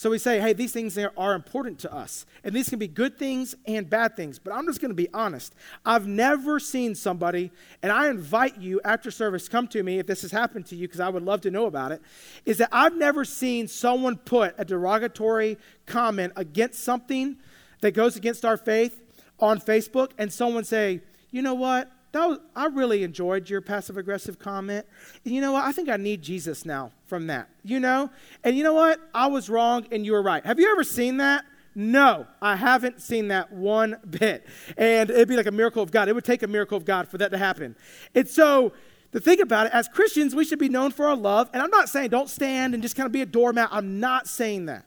So 0.00 0.08
we 0.08 0.16
say, 0.16 0.40
hey, 0.40 0.54
these 0.54 0.72
things 0.72 0.96
are 0.96 1.34
important 1.34 1.78
to 1.80 1.94
us. 1.94 2.24
And 2.42 2.54
these 2.54 2.70
can 2.70 2.78
be 2.78 2.88
good 2.88 3.18
things 3.18 3.54
and 3.66 3.90
bad 3.90 4.16
things. 4.16 4.38
But 4.38 4.54
I'm 4.54 4.64
just 4.64 4.80
going 4.80 4.88
to 4.88 4.94
be 4.94 5.12
honest. 5.12 5.54
I've 5.84 6.06
never 6.06 6.58
seen 6.58 6.94
somebody, 6.94 7.50
and 7.82 7.92
I 7.92 8.08
invite 8.08 8.56
you 8.56 8.80
after 8.82 9.10
service, 9.10 9.46
come 9.46 9.68
to 9.68 9.82
me 9.82 9.98
if 9.98 10.06
this 10.06 10.22
has 10.22 10.30
happened 10.30 10.64
to 10.68 10.74
you, 10.74 10.88
because 10.88 11.00
I 11.00 11.10
would 11.10 11.22
love 11.22 11.42
to 11.42 11.50
know 11.50 11.66
about 11.66 11.92
it, 11.92 12.00
is 12.46 12.56
that 12.56 12.70
I've 12.72 12.96
never 12.96 13.26
seen 13.26 13.68
someone 13.68 14.16
put 14.16 14.54
a 14.56 14.64
derogatory 14.64 15.58
comment 15.84 16.32
against 16.34 16.82
something 16.82 17.36
that 17.82 17.90
goes 17.90 18.16
against 18.16 18.46
our 18.46 18.56
faith 18.56 18.98
on 19.38 19.60
Facebook 19.60 20.12
and 20.16 20.32
someone 20.32 20.64
say, 20.64 21.02
you 21.30 21.42
know 21.42 21.52
what? 21.52 21.92
That 22.12 22.26
was, 22.26 22.38
I 22.56 22.66
really 22.66 23.04
enjoyed 23.04 23.48
your 23.48 23.60
passive 23.60 23.96
aggressive 23.96 24.38
comment. 24.38 24.86
And 25.24 25.34
you 25.34 25.40
know 25.40 25.52
what? 25.52 25.64
I 25.64 25.72
think 25.72 25.88
I 25.88 25.96
need 25.96 26.22
Jesus 26.22 26.64
now 26.64 26.92
from 27.06 27.28
that. 27.28 27.48
You 27.62 27.78
know? 27.78 28.10
And 28.42 28.56
you 28.56 28.64
know 28.64 28.74
what? 28.74 29.00
I 29.14 29.28
was 29.28 29.48
wrong 29.48 29.86
and 29.92 30.04
you 30.04 30.12
were 30.12 30.22
right. 30.22 30.44
Have 30.44 30.58
you 30.58 30.70
ever 30.72 30.82
seen 30.84 31.18
that? 31.18 31.44
No, 31.74 32.26
I 32.42 32.56
haven't 32.56 33.00
seen 33.00 33.28
that 33.28 33.52
one 33.52 33.96
bit. 34.08 34.44
And 34.76 35.08
it'd 35.08 35.28
be 35.28 35.36
like 35.36 35.46
a 35.46 35.52
miracle 35.52 35.82
of 35.82 35.92
God. 35.92 36.08
It 36.08 36.14
would 36.14 36.24
take 36.24 36.42
a 36.42 36.48
miracle 36.48 36.76
of 36.76 36.84
God 36.84 37.08
for 37.08 37.16
that 37.18 37.30
to 37.30 37.38
happen. 37.38 37.76
And 38.14 38.28
so, 38.28 38.72
the 39.12 39.20
thing 39.20 39.40
about 39.40 39.66
it, 39.66 39.74
as 39.74 39.88
Christians, 39.88 40.34
we 40.34 40.44
should 40.44 40.58
be 40.58 40.68
known 40.68 40.92
for 40.92 41.06
our 41.06 41.16
love. 41.16 41.50
And 41.52 41.62
I'm 41.62 41.70
not 41.70 41.88
saying 41.88 42.10
don't 42.10 42.30
stand 42.30 42.74
and 42.74 42.82
just 42.82 42.96
kind 42.96 43.06
of 43.06 43.12
be 43.12 43.22
a 43.22 43.26
doormat. 43.26 43.68
I'm 43.72 43.98
not 43.98 44.28
saying 44.28 44.66
that. 44.66 44.84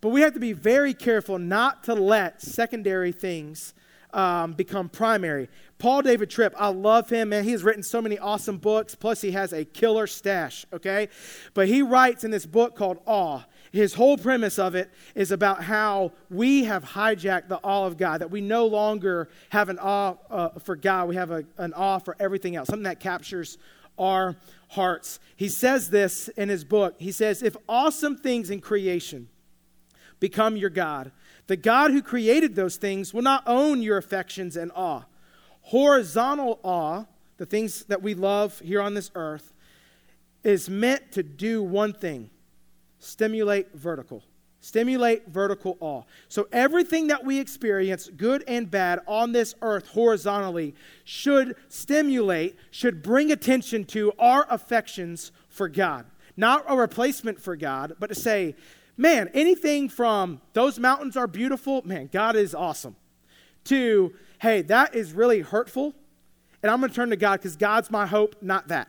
But 0.00 0.10
we 0.10 0.20
have 0.22 0.34
to 0.34 0.40
be 0.40 0.52
very 0.52 0.94
careful 0.94 1.38
not 1.38 1.84
to 1.84 1.94
let 1.94 2.40
secondary 2.40 3.12
things 3.12 3.74
um, 4.12 4.52
become 4.52 4.88
primary. 4.88 5.48
Paul 5.80 6.02
David 6.02 6.28
Tripp, 6.28 6.54
I 6.58 6.68
love 6.68 7.08
him, 7.08 7.30
man. 7.30 7.42
He 7.42 7.52
has 7.52 7.64
written 7.64 7.82
so 7.82 8.02
many 8.02 8.18
awesome 8.18 8.58
books, 8.58 8.94
plus, 8.94 9.22
he 9.22 9.32
has 9.32 9.52
a 9.52 9.64
killer 9.64 10.06
stash, 10.06 10.66
okay? 10.72 11.08
But 11.54 11.68
he 11.68 11.80
writes 11.82 12.22
in 12.22 12.30
this 12.30 12.46
book 12.46 12.76
called 12.76 12.98
Awe. 13.06 13.40
His 13.72 13.94
whole 13.94 14.18
premise 14.18 14.58
of 14.58 14.74
it 14.74 14.90
is 15.14 15.32
about 15.32 15.64
how 15.64 16.12
we 16.28 16.64
have 16.64 16.84
hijacked 16.84 17.48
the 17.48 17.58
awe 17.64 17.86
of 17.86 17.96
God, 17.96 18.20
that 18.20 18.30
we 18.30 18.42
no 18.42 18.66
longer 18.66 19.30
have 19.48 19.70
an 19.70 19.78
awe 19.78 20.16
uh, 20.28 20.50
for 20.60 20.76
God, 20.76 21.08
we 21.08 21.16
have 21.16 21.30
a, 21.30 21.44
an 21.56 21.72
awe 21.72 21.98
for 21.98 22.14
everything 22.20 22.56
else, 22.56 22.68
something 22.68 22.84
that 22.84 23.00
captures 23.00 23.56
our 23.98 24.36
hearts. 24.68 25.18
He 25.34 25.48
says 25.48 25.90
this 25.90 26.28
in 26.28 26.50
his 26.50 26.62
book. 26.62 26.96
He 26.98 27.10
says, 27.10 27.42
If 27.42 27.56
awesome 27.68 28.16
things 28.16 28.50
in 28.50 28.60
creation 28.60 29.28
become 30.18 30.56
your 30.56 30.70
God, 30.70 31.10
the 31.46 31.56
God 31.56 31.90
who 31.90 32.02
created 32.02 32.54
those 32.54 32.76
things 32.76 33.14
will 33.14 33.22
not 33.22 33.44
own 33.46 33.82
your 33.82 33.96
affections 33.96 34.56
and 34.56 34.70
awe. 34.74 35.04
Horizontal 35.62 36.58
awe, 36.62 37.04
the 37.36 37.46
things 37.46 37.84
that 37.84 38.02
we 38.02 38.14
love 38.14 38.58
here 38.60 38.80
on 38.80 38.94
this 38.94 39.10
earth, 39.14 39.52
is 40.42 40.68
meant 40.68 41.12
to 41.12 41.22
do 41.22 41.62
one 41.62 41.92
thing 41.92 42.30
stimulate 42.98 43.74
vertical. 43.74 44.22
Stimulate 44.62 45.26
vertical 45.26 45.78
awe. 45.80 46.02
So, 46.28 46.46
everything 46.52 47.06
that 47.06 47.24
we 47.24 47.40
experience, 47.40 48.10
good 48.14 48.44
and 48.46 48.70
bad, 48.70 49.00
on 49.06 49.32
this 49.32 49.54
earth 49.62 49.88
horizontally, 49.88 50.74
should 51.02 51.56
stimulate, 51.70 52.56
should 52.70 53.02
bring 53.02 53.32
attention 53.32 53.86
to 53.86 54.12
our 54.18 54.46
affections 54.50 55.32
for 55.48 55.66
God. 55.66 56.04
Not 56.36 56.64
a 56.68 56.76
replacement 56.76 57.40
for 57.40 57.56
God, 57.56 57.94
but 57.98 58.08
to 58.08 58.14
say, 58.14 58.54
man, 58.98 59.30
anything 59.32 59.88
from 59.88 60.42
those 60.52 60.78
mountains 60.78 61.16
are 61.16 61.26
beautiful, 61.26 61.80
man, 61.86 62.10
God 62.12 62.36
is 62.36 62.54
awesome, 62.54 62.96
to, 63.64 64.12
hey, 64.40 64.62
that 64.62 64.94
is 64.94 65.12
really 65.12 65.40
hurtful, 65.40 65.94
and 66.62 66.70
I'm 66.70 66.80
going 66.80 66.90
to 66.90 66.96
turn 66.96 67.10
to 67.10 67.16
God 67.16 67.40
because 67.40 67.56
God's 67.56 67.90
my 67.90 68.06
hope, 68.06 68.36
not 68.40 68.68
that. 68.68 68.88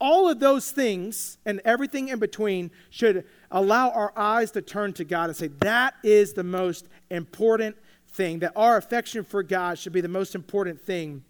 All 0.00 0.28
of 0.28 0.38
those 0.38 0.70
things 0.70 1.38
and 1.44 1.60
everything 1.64 2.08
in 2.08 2.20
between 2.20 2.70
should 2.90 3.24
allow 3.50 3.90
our 3.90 4.12
eyes 4.16 4.52
to 4.52 4.62
turn 4.62 4.92
to 4.94 5.04
God 5.04 5.30
and 5.30 5.36
say, 5.36 5.48
that 5.60 5.94
is 6.04 6.34
the 6.34 6.44
most 6.44 6.86
important 7.10 7.76
thing, 8.10 8.38
that 8.38 8.52
our 8.54 8.76
affection 8.76 9.24
for 9.24 9.42
God 9.42 9.78
should 9.78 9.92
be 9.92 10.00
the 10.00 10.08
most 10.08 10.34
important 10.36 10.80
thing 10.80 11.24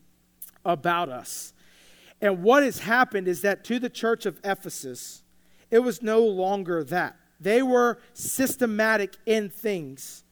about 0.65 1.09
us. 1.09 1.55
And 2.21 2.43
what 2.43 2.63
has 2.63 2.81
happened 2.81 3.27
is 3.27 3.43
that 3.43 3.65
to 3.65 3.79
the 3.79 3.89
church 3.89 4.27
of 4.27 4.39
Ephesus, 4.45 5.23
it 5.71 5.79
was 5.79 6.03
no 6.03 6.21
longer 6.21 6.85
that. 6.85 7.17
They 7.41 7.63
were 7.63 7.99
systematic 8.13 9.17
in 9.25 9.49
things, 9.49 10.25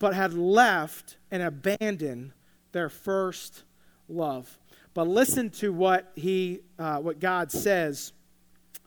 but 0.00 0.14
had 0.14 0.34
left 0.34 1.18
and 1.30 1.42
abandoned 1.42 2.32
their 2.72 2.88
first 2.88 3.62
love. 4.08 4.58
But 4.94 5.06
listen 5.06 5.50
to 5.50 5.72
what 5.72 6.10
he, 6.16 6.62
uh, 6.78 6.98
what 6.98 7.20
God 7.20 7.52
says 7.52 8.12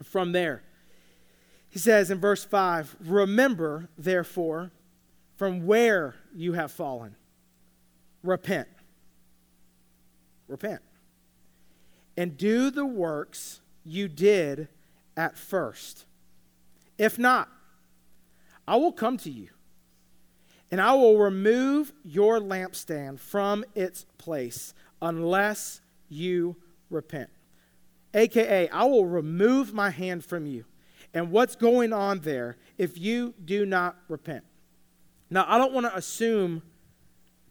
from 0.04 0.34
there. 0.34 0.64
He 1.70 1.80
says 1.80 2.12
in 2.12 2.20
verse 2.20 2.44
5 2.44 2.98
Remember, 3.00 3.88
therefore, 3.98 4.72
from 5.38 5.66
where 5.66 6.16
you 6.36 6.54
have 6.54 6.72
fallen. 6.72 7.16
Repent. 8.22 8.68
Repent. 10.48 10.82
And 12.18 12.38
do 12.38 12.70
the 12.70 12.86
works 12.86 13.62
you 13.86 14.08
did 14.08 14.68
at 15.16 15.38
first. 15.38 16.06
If 16.98 17.18
not, 17.18 17.50
I 18.68 18.76
will 18.78 18.92
come 18.92 19.18
to 19.18 19.32
you, 19.32 19.50
and 20.74 20.82
I 20.82 20.94
will 20.96 21.20
remove 21.20 21.94
your 22.04 22.40
lampstand 22.40 23.20
from 23.20 23.64
its 23.76 24.08
place 24.18 24.74
unless 25.04 25.82
you 26.10 26.56
repent. 26.90 27.30
AKA, 28.16 28.70
I 28.70 28.84
will 28.86 29.06
remove 29.06 29.72
my 29.72 29.92
hand 29.92 30.26
from 30.26 30.48
you. 30.48 30.66
And 31.14 31.30
what's 31.30 31.56
going 31.56 31.94
on 31.94 32.22
there 32.22 32.58
if 32.80 32.98
you 32.98 33.36
do 33.46 33.68
not 33.68 33.98
repent? 34.08 34.46
Now, 35.30 35.46
I 35.48 35.60
don't 35.60 35.74
want 35.74 35.86
to 35.86 35.96
assume 35.96 36.64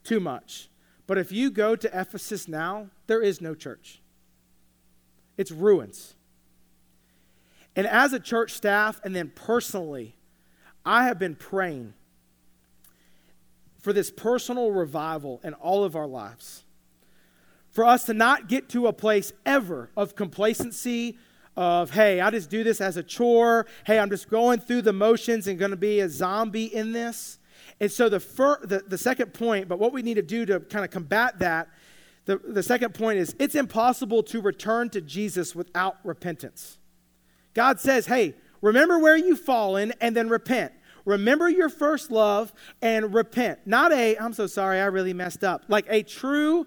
too 0.03 0.19
much, 0.19 0.69
but 1.07 1.17
if 1.17 1.31
you 1.31 1.53
go 1.53 1.77
to 1.77 2.01
Ephesus 2.01 2.49
now, 2.49 2.89
there 3.07 3.23
is 3.23 3.41
no 3.41 3.55
church. 3.55 4.03
it's 5.39 5.53
ruins. 5.53 6.17
And 7.77 7.87
as 7.87 8.13
a 8.13 8.19
church 8.19 8.51
staff, 8.51 9.01
and 9.05 9.15
then 9.15 9.31
personally, 9.33 10.17
I 10.85 11.05
have 11.05 11.21
been 11.21 11.37
praying 11.37 11.95
for 13.83 13.93
this 13.93 14.11
personal 14.11 14.71
revival 14.71 15.41
in 15.45 15.53
all 15.55 15.85
of 15.85 15.95
our 15.95 16.07
lives. 16.07 16.65
For 17.71 17.85
us 17.85 18.05
to 18.05 18.15
not 18.15 18.49
get 18.49 18.69
to 18.71 18.87
a 18.87 18.93
place 18.93 19.33
ever 19.45 19.91
of 19.97 20.15
complacency, 20.15 21.19
of, 21.57 21.91
hey, 21.91 22.21
I 22.21 22.31
just 22.31 22.49
do 22.49 22.65
this 22.65 22.81
as 22.81 22.97
a 22.97 23.03
chore. 23.03 23.67
Hey, 23.85 23.99
I'm 23.99 24.09
just 24.09 24.31
going 24.31 24.61
through 24.61 24.83
the 24.83 24.93
motions 24.93 25.47
and 25.47 25.59
going 25.59 25.71
to 25.71 25.77
be 25.77 26.01
a 26.01 26.09
zombie 26.09 26.75
in 26.75 26.93
this. 26.93 27.39
And 27.81 27.91
so 27.91 28.09
the, 28.09 28.21
fir- 28.21 28.65
the, 28.65 28.81
the 28.87 28.97
second 28.97 29.35
point, 29.35 29.69
but 29.69 29.79
what 29.79 29.93
we 29.93 30.03
need 30.03 30.15
to 30.15 30.23
do 30.23 30.47
to 30.47 30.61
kind 30.61 30.85
of 30.85 30.91
combat 30.91 31.39
that, 31.41 31.69
the, 32.25 32.39
the 32.39 32.63
second 32.63 32.95
point 32.95 33.19
is 33.19 33.35
it's 33.39 33.55
impossible 33.55 34.23
to 34.25 34.41
return 34.41 34.89
to 34.91 35.01
Jesus 35.01 35.55
without 35.55 35.97
repentance. 36.05 36.79
God 37.55 37.81
says, 37.81 38.07
hey, 38.07 38.35
remember 38.61 38.99
where 38.99 39.17
you've 39.17 39.41
fallen 39.41 39.93
and 40.01 40.17
then 40.17 40.29
repent. 40.29 40.73
Remember 41.05 41.49
your 41.49 41.69
first 41.69 42.11
love 42.11 42.53
and 42.81 43.15
repent. 43.15 43.61
Not 43.67 43.93
a, 43.93 44.17
I'm 44.19 44.33
so 44.33 44.47
sorry, 44.47 44.81
I 44.81 44.87
really 44.87 45.13
messed 45.13 45.45
up. 45.45 45.65
Like 45.69 45.87
a 45.89 46.03
true, 46.03 46.67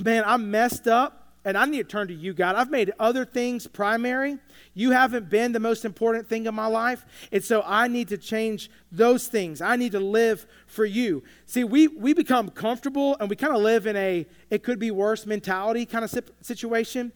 man, 0.00 0.24
I 0.26 0.36
messed 0.36 0.86
up 0.86 1.28
and 1.44 1.56
I 1.56 1.64
need 1.64 1.78
to 1.78 1.84
turn 1.84 2.08
to 2.08 2.14
you, 2.14 2.34
God. 2.34 2.56
I've 2.56 2.70
made 2.70 2.92
other 2.98 3.24
things 3.24 3.66
primary. 3.66 4.38
You 4.74 4.90
haven't 4.90 5.30
been 5.30 5.52
the 5.52 5.60
most 5.60 5.84
important 5.84 6.28
thing 6.28 6.46
in 6.46 6.54
my 6.54 6.66
life. 6.66 7.06
And 7.32 7.42
so 7.42 7.62
I 7.64 7.88
need 7.88 8.08
to 8.08 8.18
change 8.18 8.70
those 8.92 9.28
things. 9.28 9.62
I 9.62 9.76
need 9.76 9.92
to 9.92 10.00
live 10.00 10.46
for 10.66 10.84
you. 10.84 11.22
See, 11.46 11.64
we, 11.64 11.88
we 11.88 12.12
become 12.12 12.50
comfortable 12.50 13.16
and 13.18 13.30
we 13.30 13.36
kind 13.36 13.54
of 13.54 13.62
live 13.62 13.86
in 13.86 13.96
a 13.96 14.26
it 14.50 14.62
could 14.62 14.78
be 14.78 14.90
worse 14.90 15.26
mentality 15.26 15.86
kind 15.86 16.04
of 16.04 16.12
situation. 16.42 17.12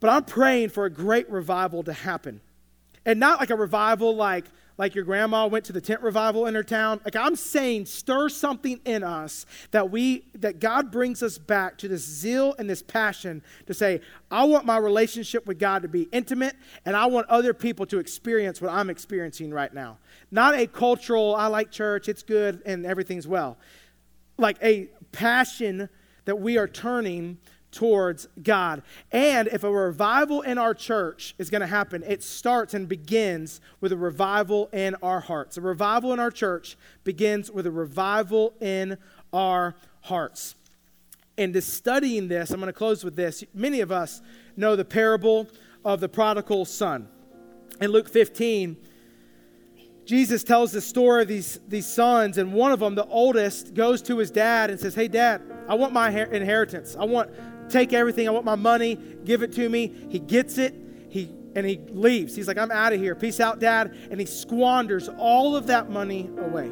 But 0.00 0.10
I'm 0.10 0.24
praying 0.24 0.70
for 0.70 0.84
a 0.84 0.90
great 0.90 1.30
revival 1.30 1.82
to 1.84 1.92
happen. 1.92 2.40
And 3.06 3.18
not 3.18 3.40
like 3.40 3.48
a 3.48 3.56
revival 3.56 4.14
like 4.14 4.44
like 4.78 4.94
your 4.94 5.04
grandma 5.04 5.46
went 5.46 5.64
to 5.66 5.72
the 5.72 5.80
tent 5.80 6.02
revival 6.02 6.46
in 6.46 6.54
her 6.54 6.62
town. 6.62 7.00
Like 7.04 7.16
I'm 7.16 7.36
saying, 7.36 7.86
stir 7.86 8.28
something 8.28 8.80
in 8.84 9.02
us 9.02 9.46
that 9.70 9.90
we 9.90 10.24
that 10.34 10.60
God 10.60 10.90
brings 10.90 11.22
us 11.22 11.38
back 11.38 11.78
to 11.78 11.88
this 11.88 12.02
zeal 12.04 12.54
and 12.58 12.68
this 12.68 12.82
passion 12.82 13.42
to 13.66 13.74
say, 13.74 14.00
I 14.30 14.44
want 14.44 14.66
my 14.66 14.76
relationship 14.76 15.46
with 15.46 15.58
God 15.58 15.82
to 15.82 15.88
be 15.88 16.02
intimate, 16.12 16.56
and 16.84 16.96
I 16.96 17.06
want 17.06 17.26
other 17.28 17.54
people 17.54 17.86
to 17.86 17.98
experience 17.98 18.60
what 18.60 18.70
I'm 18.70 18.90
experiencing 18.90 19.50
right 19.50 19.72
now. 19.72 19.98
Not 20.30 20.54
a 20.54 20.66
cultural, 20.66 21.34
I 21.34 21.46
like 21.46 21.70
church, 21.70 22.08
it's 22.08 22.22
good, 22.22 22.62
and 22.66 22.84
everything's 22.84 23.26
well. 23.26 23.56
Like 24.38 24.58
a 24.62 24.88
passion 25.12 25.88
that 26.26 26.36
we 26.36 26.58
are 26.58 26.68
turning 26.68 27.38
towards 27.70 28.28
God. 28.42 28.82
And 29.12 29.48
if 29.48 29.64
a 29.64 29.70
revival 29.70 30.42
in 30.42 30.58
our 30.58 30.74
church 30.74 31.34
is 31.38 31.50
going 31.50 31.60
to 31.60 31.66
happen, 31.66 32.02
it 32.06 32.22
starts 32.22 32.74
and 32.74 32.88
begins 32.88 33.60
with 33.80 33.92
a 33.92 33.96
revival 33.96 34.68
in 34.72 34.94
our 35.02 35.20
hearts. 35.20 35.56
A 35.56 35.60
revival 35.60 36.12
in 36.12 36.20
our 36.20 36.30
church 36.30 36.76
begins 37.04 37.50
with 37.50 37.66
a 37.66 37.70
revival 37.70 38.54
in 38.60 38.96
our 39.32 39.74
hearts. 40.02 40.54
And 41.38 41.52
to 41.52 41.60
studying 41.60 42.28
this, 42.28 42.50
I'm 42.50 42.60
going 42.60 42.68
to 42.68 42.72
close 42.72 43.04
with 43.04 43.16
this. 43.16 43.44
Many 43.52 43.80
of 43.80 43.92
us 43.92 44.22
know 44.56 44.74
the 44.74 44.84
parable 44.84 45.48
of 45.84 46.00
the 46.00 46.08
prodigal 46.08 46.64
son. 46.64 47.08
In 47.80 47.90
Luke 47.90 48.08
15, 48.08 48.76
Jesus 50.06 50.44
tells 50.44 50.72
the 50.72 50.80
story 50.80 51.22
of 51.22 51.28
these, 51.28 51.58
these 51.68 51.86
sons, 51.86 52.38
and 52.38 52.52
one 52.52 52.72
of 52.72 52.78
them, 52.78 52.94
the 52.94 53.06
oldest, 53.06 53.74
goes 53.74 54.00
to 54.02 54.18
his 54.18 54.30
dad 54.30 54.70
and 54.70 54.78
says, 54.78 54.94
Hey, 54.94 55.08
dad, 55.08 55.42
I 55.68 55.74
want 55.74 55.92
my 55.92 56.08
inheritance. 56.08 56.96
I 56.98 57.04
want 57.04 57.30
take 57.68 57.92
everything. 57.92 58.28
I 58.28 58.30
want 58.30 58.44
my 58.44 58.54
money. 58.54 58.98
Give 59.24 59.42
it 59.42 59.52
to 59.52 59.68
me. 59.68 59.92
He 60.08 60.18
gets 60.18 60.58
it. 60.58 60.74
He 61.08 61.30
and 61.56 61.64
he 61.64 61.80
leaves. 61.88 62.36
He's 62.36 62.46
like, 62.46 62.58
I'm 62.58 62.70
out 62.70 62.92
of 62.92 63.00
here. 63.00 63.14
Peace 63.14 63.40
out, 63.40 63.58
Dad. 63.60 63.96
And 64.10 64.20
he 64.20 64.26
squanders 64.26 65.08
all 65.08 65.56
of 65.56 65.68
that 65.68 65.88
money 65.88 66.30
away. 66.38 66.70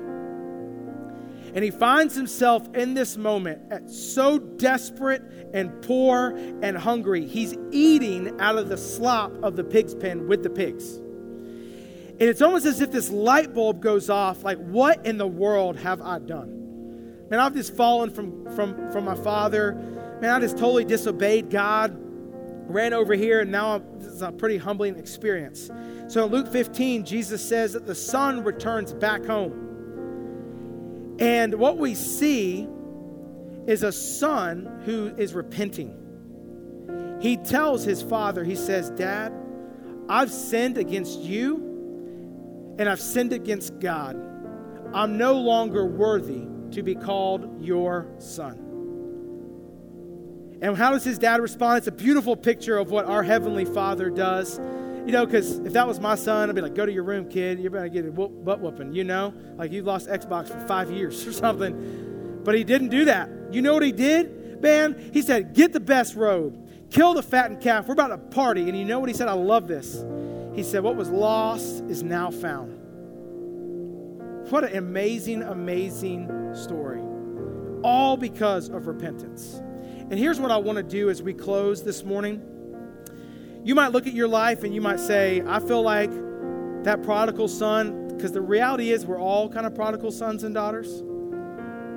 And 1.54 1.64
he 1.64 1.70
finds 1.70 2.14
himself 2.14 2.68
in 2.74 2.94
this 2.94 3.16
moment 3.16 3.72
at 3.72 3.88
so 3.88 4.38
desperate 4.38 5.22
and 5.54 5.80
poor 5.82 6.36
and 6.62 6.76
hungry. 6.76 7.26
He's 7.26 7.54
eating 7.70 8.38
out 8.40 8.58
of 8.58 8.68
the 8.68 8.76
slop 8.76 9.32
of 9.42 9.56
the 9.56 9.64
pig's 9.64 9.94
pen 9.94 10.26
with 10.26 10.42
the 10.42 10.50
pigs. 10.50 10.96
And 10.96 12.22
it's 12.22 12.42
almost 12.42 12.66
as 12.66 12.80
if 12.80 12.90
this 12.92 13.08
light 13.08 13.54
bulb 13.54 13.80
goes 13.80 14.10
off 14.10 14.44
like, 14.44 14.58
what 14.58 15.06
in 15.06 15.16
the 15.16 15.26
world 15.26 15.76
have 15.76 16.02
I 16.02 16.18
done? 16.18 17.28
Man, 17.30 17.40
I've 17.40 17.54
just 17.54 17.74
fallen 17.74 18.10
from, 18.10 18.44
from, 18.54 18.92
from 18.92 19.04
my 19.04 19.14
father 19.14 19.80
man, 20.20 20.30
I 20.30 20.40
just 20.40 20.56
totally 20.56 20.84
disobeyed 20.84 21.50
God, 21.50 21.96
ran 22.68 22.92
over 22.92 23.14
here, 23.14 23.40
and 23.40 23.50
now 23.50 23.82
it's 24.00 24.20
a 24.20 24.32
pretty 24.32 24.56
humbling 24.56 24.98
experience. 24.98 25.70
So 26.08 26.26
in 26.26 26.32
Luke 26.32 26.48
15, 26.50 27.04
Jesus 27.04 27.46
says 27.46 27.72
that 27.72 27.86
the 27.86 27.94
son 27.94 28.44
returns 28.44 28.92
back 28.92 29.24
home. 29.24 31.16
And 31.18 31.54
what 31.54 31.78
we 31.78 31.94
see 31.94 32.68
is 33.66 33.82
a 33.82 33.92
son 33.92 34.82
who 34.84 35.14
is 35.16 35.34
repenting. 35.34 36.00
He 37.20 37.36
tells 37.36 37.84
his 37.84 38.02
father, 38.02 38.44
he 38.44 38.56
says, 38.56 38.90
Dad, 38.90 39.32
I've 40.08 40.30
sinned 40.30 40.76
against 40.76 41.20
you 41.20 42.74
and 42.78 42.88
I've 42.88 43.00
sinned 43.00 43.32
against 43.32 43.78
God. 43.78 44.16
I'm 44.92 45.16
no 45.16 45.34
longer 45.34 45.86
worthy 45.86 46.46
to 46.72 46.82
be 46.82 46.94
called 46.94 47.64
your 47.64 48.08
son. 48.18 48.63
And 50.60 50.76
how 50.76 50.92
does 50.92 51.04
his 51.04 51.18
dad 51.18 51.40
respond? 51.40 51.78
It's 51.78 51.86
a 51.86 51.92
beautiful 51.92 52.36
picture 52.36 52.78
of 52.78 52.90
what 52.90 53.06
our 53.06 53.22
Heavenly 53.22 53.64
Father 53.64 54.10
does. 54.10 54.58
You 55.06 55.12
know, 55.12 55.26
because 55.26 55.58
if 55.58 55.74
that 55.74 55.86
was 55.86 56.00
my 56.00 56.14
son, 56.14 56.48
I'd 56.48 56.54
be 56.54 56.62
like, 56.62 56.74
go 56.74 56.86
to 56.86 56.92
your 56.92 57.04
room, 57.04 57.28
kid. 57.28 57.60
You're 57.60 57.70
going 57.70 57.84
to 57.84 57.90
get 57.90 58.06
a 58.06 58.10
butt 58.10 58.60
whooping, 58.60 58.94
you 58.94 59.04
know? 59.04 59.34
Like 59.56 59.70
you 59.70 59.82
lost 59.82 60.08
Xbox 60.08 60.48
for 60.48 60.66
five 60.66 60.90
years 60.90 61.26
or 61.28 61.32
something. 61.32 62.40
But 62.42 62.54
he 62.54 62.64
didn't 62.64 62.88
do 62.88 63.04
that. 63.06 63.28
You 63.50 63.60
know 63.62 63.74
what 63.74 63.82
he 63.82 63.92
did? 63.92 64.62
Man, 64.62 65.10
he 65.12 65.20
said, 65.20 65.52
get 65.54 65.74
the 65.74 65.80
best 65.80 66.14
robe, 66.14 66.68
kill 66.90 67.12
the 67.12 67.22
fattened 67.22 67.60
calf. 67.60 67.86
We're 67.86 67.92
about 67.92 68.08
to 68.08 68.18
party. 68.18 68.62
And 68.62 68.78
you 68.78 68.84
know 68.86 68.98
what 68.98 69.10
he 69.10 69.14
said? 69.14 69.28
I 69.28 69.34
love 69.34 69.68
this. 69.68 70.02
He 70.54 70.62
said, 70.62 70.82
what 70.82 70.96
was 70.96 71.10
lost 71.10 71.84
is 71.84 72.02
now 72.02 72.30
found. 72.30 72.80
What 74.50 74.64
an 74.64 74.76
amazing, 74.76 75.42
amazing 75.42 76.54
story. 76.54 77.02
All 77.82 78.16
because 78.16 78.68
of 78.68 78.86
repentance. 78.86 79.60
And 80.10 80.18
here's 80.18 80.38
what 80.38 80.50
I 80.50 80.58
want 80.58 80.76
to 80.76 80.82
do 80.82 81.08
as 81.08 81.22
we 81.22 81.32
close 81.32 81.82
this 81.82 82.04
morning. 82.04 82.42
You 83.64 83.74
might 83.74 83.92
look 83.92 84.06
at 84.06 84.12
your 84.12 84.28
life 84.28 84.62
and 84.62 84.74
you 84.74 84.82
might 84.82 85.00
say, 85.00 85.42
I 85.46 85.60
feel 85.60 85.82
like 85.82 86.10
that 86.84 87.02
prodigal 87.02 87.48
son, 87.48 88.08
because 88.08 88.32
the 88.32 88.42
reality 88.42 88.90
is 88.90 89.06
we're 89.06 89.18
all 89.20 89.48
kind 89.48 89.64
of 89.64 89.74
prodigal 89.74 90.12
sons 90.12 90.44
and 90.44 90.54
daughters. 90.54 91.02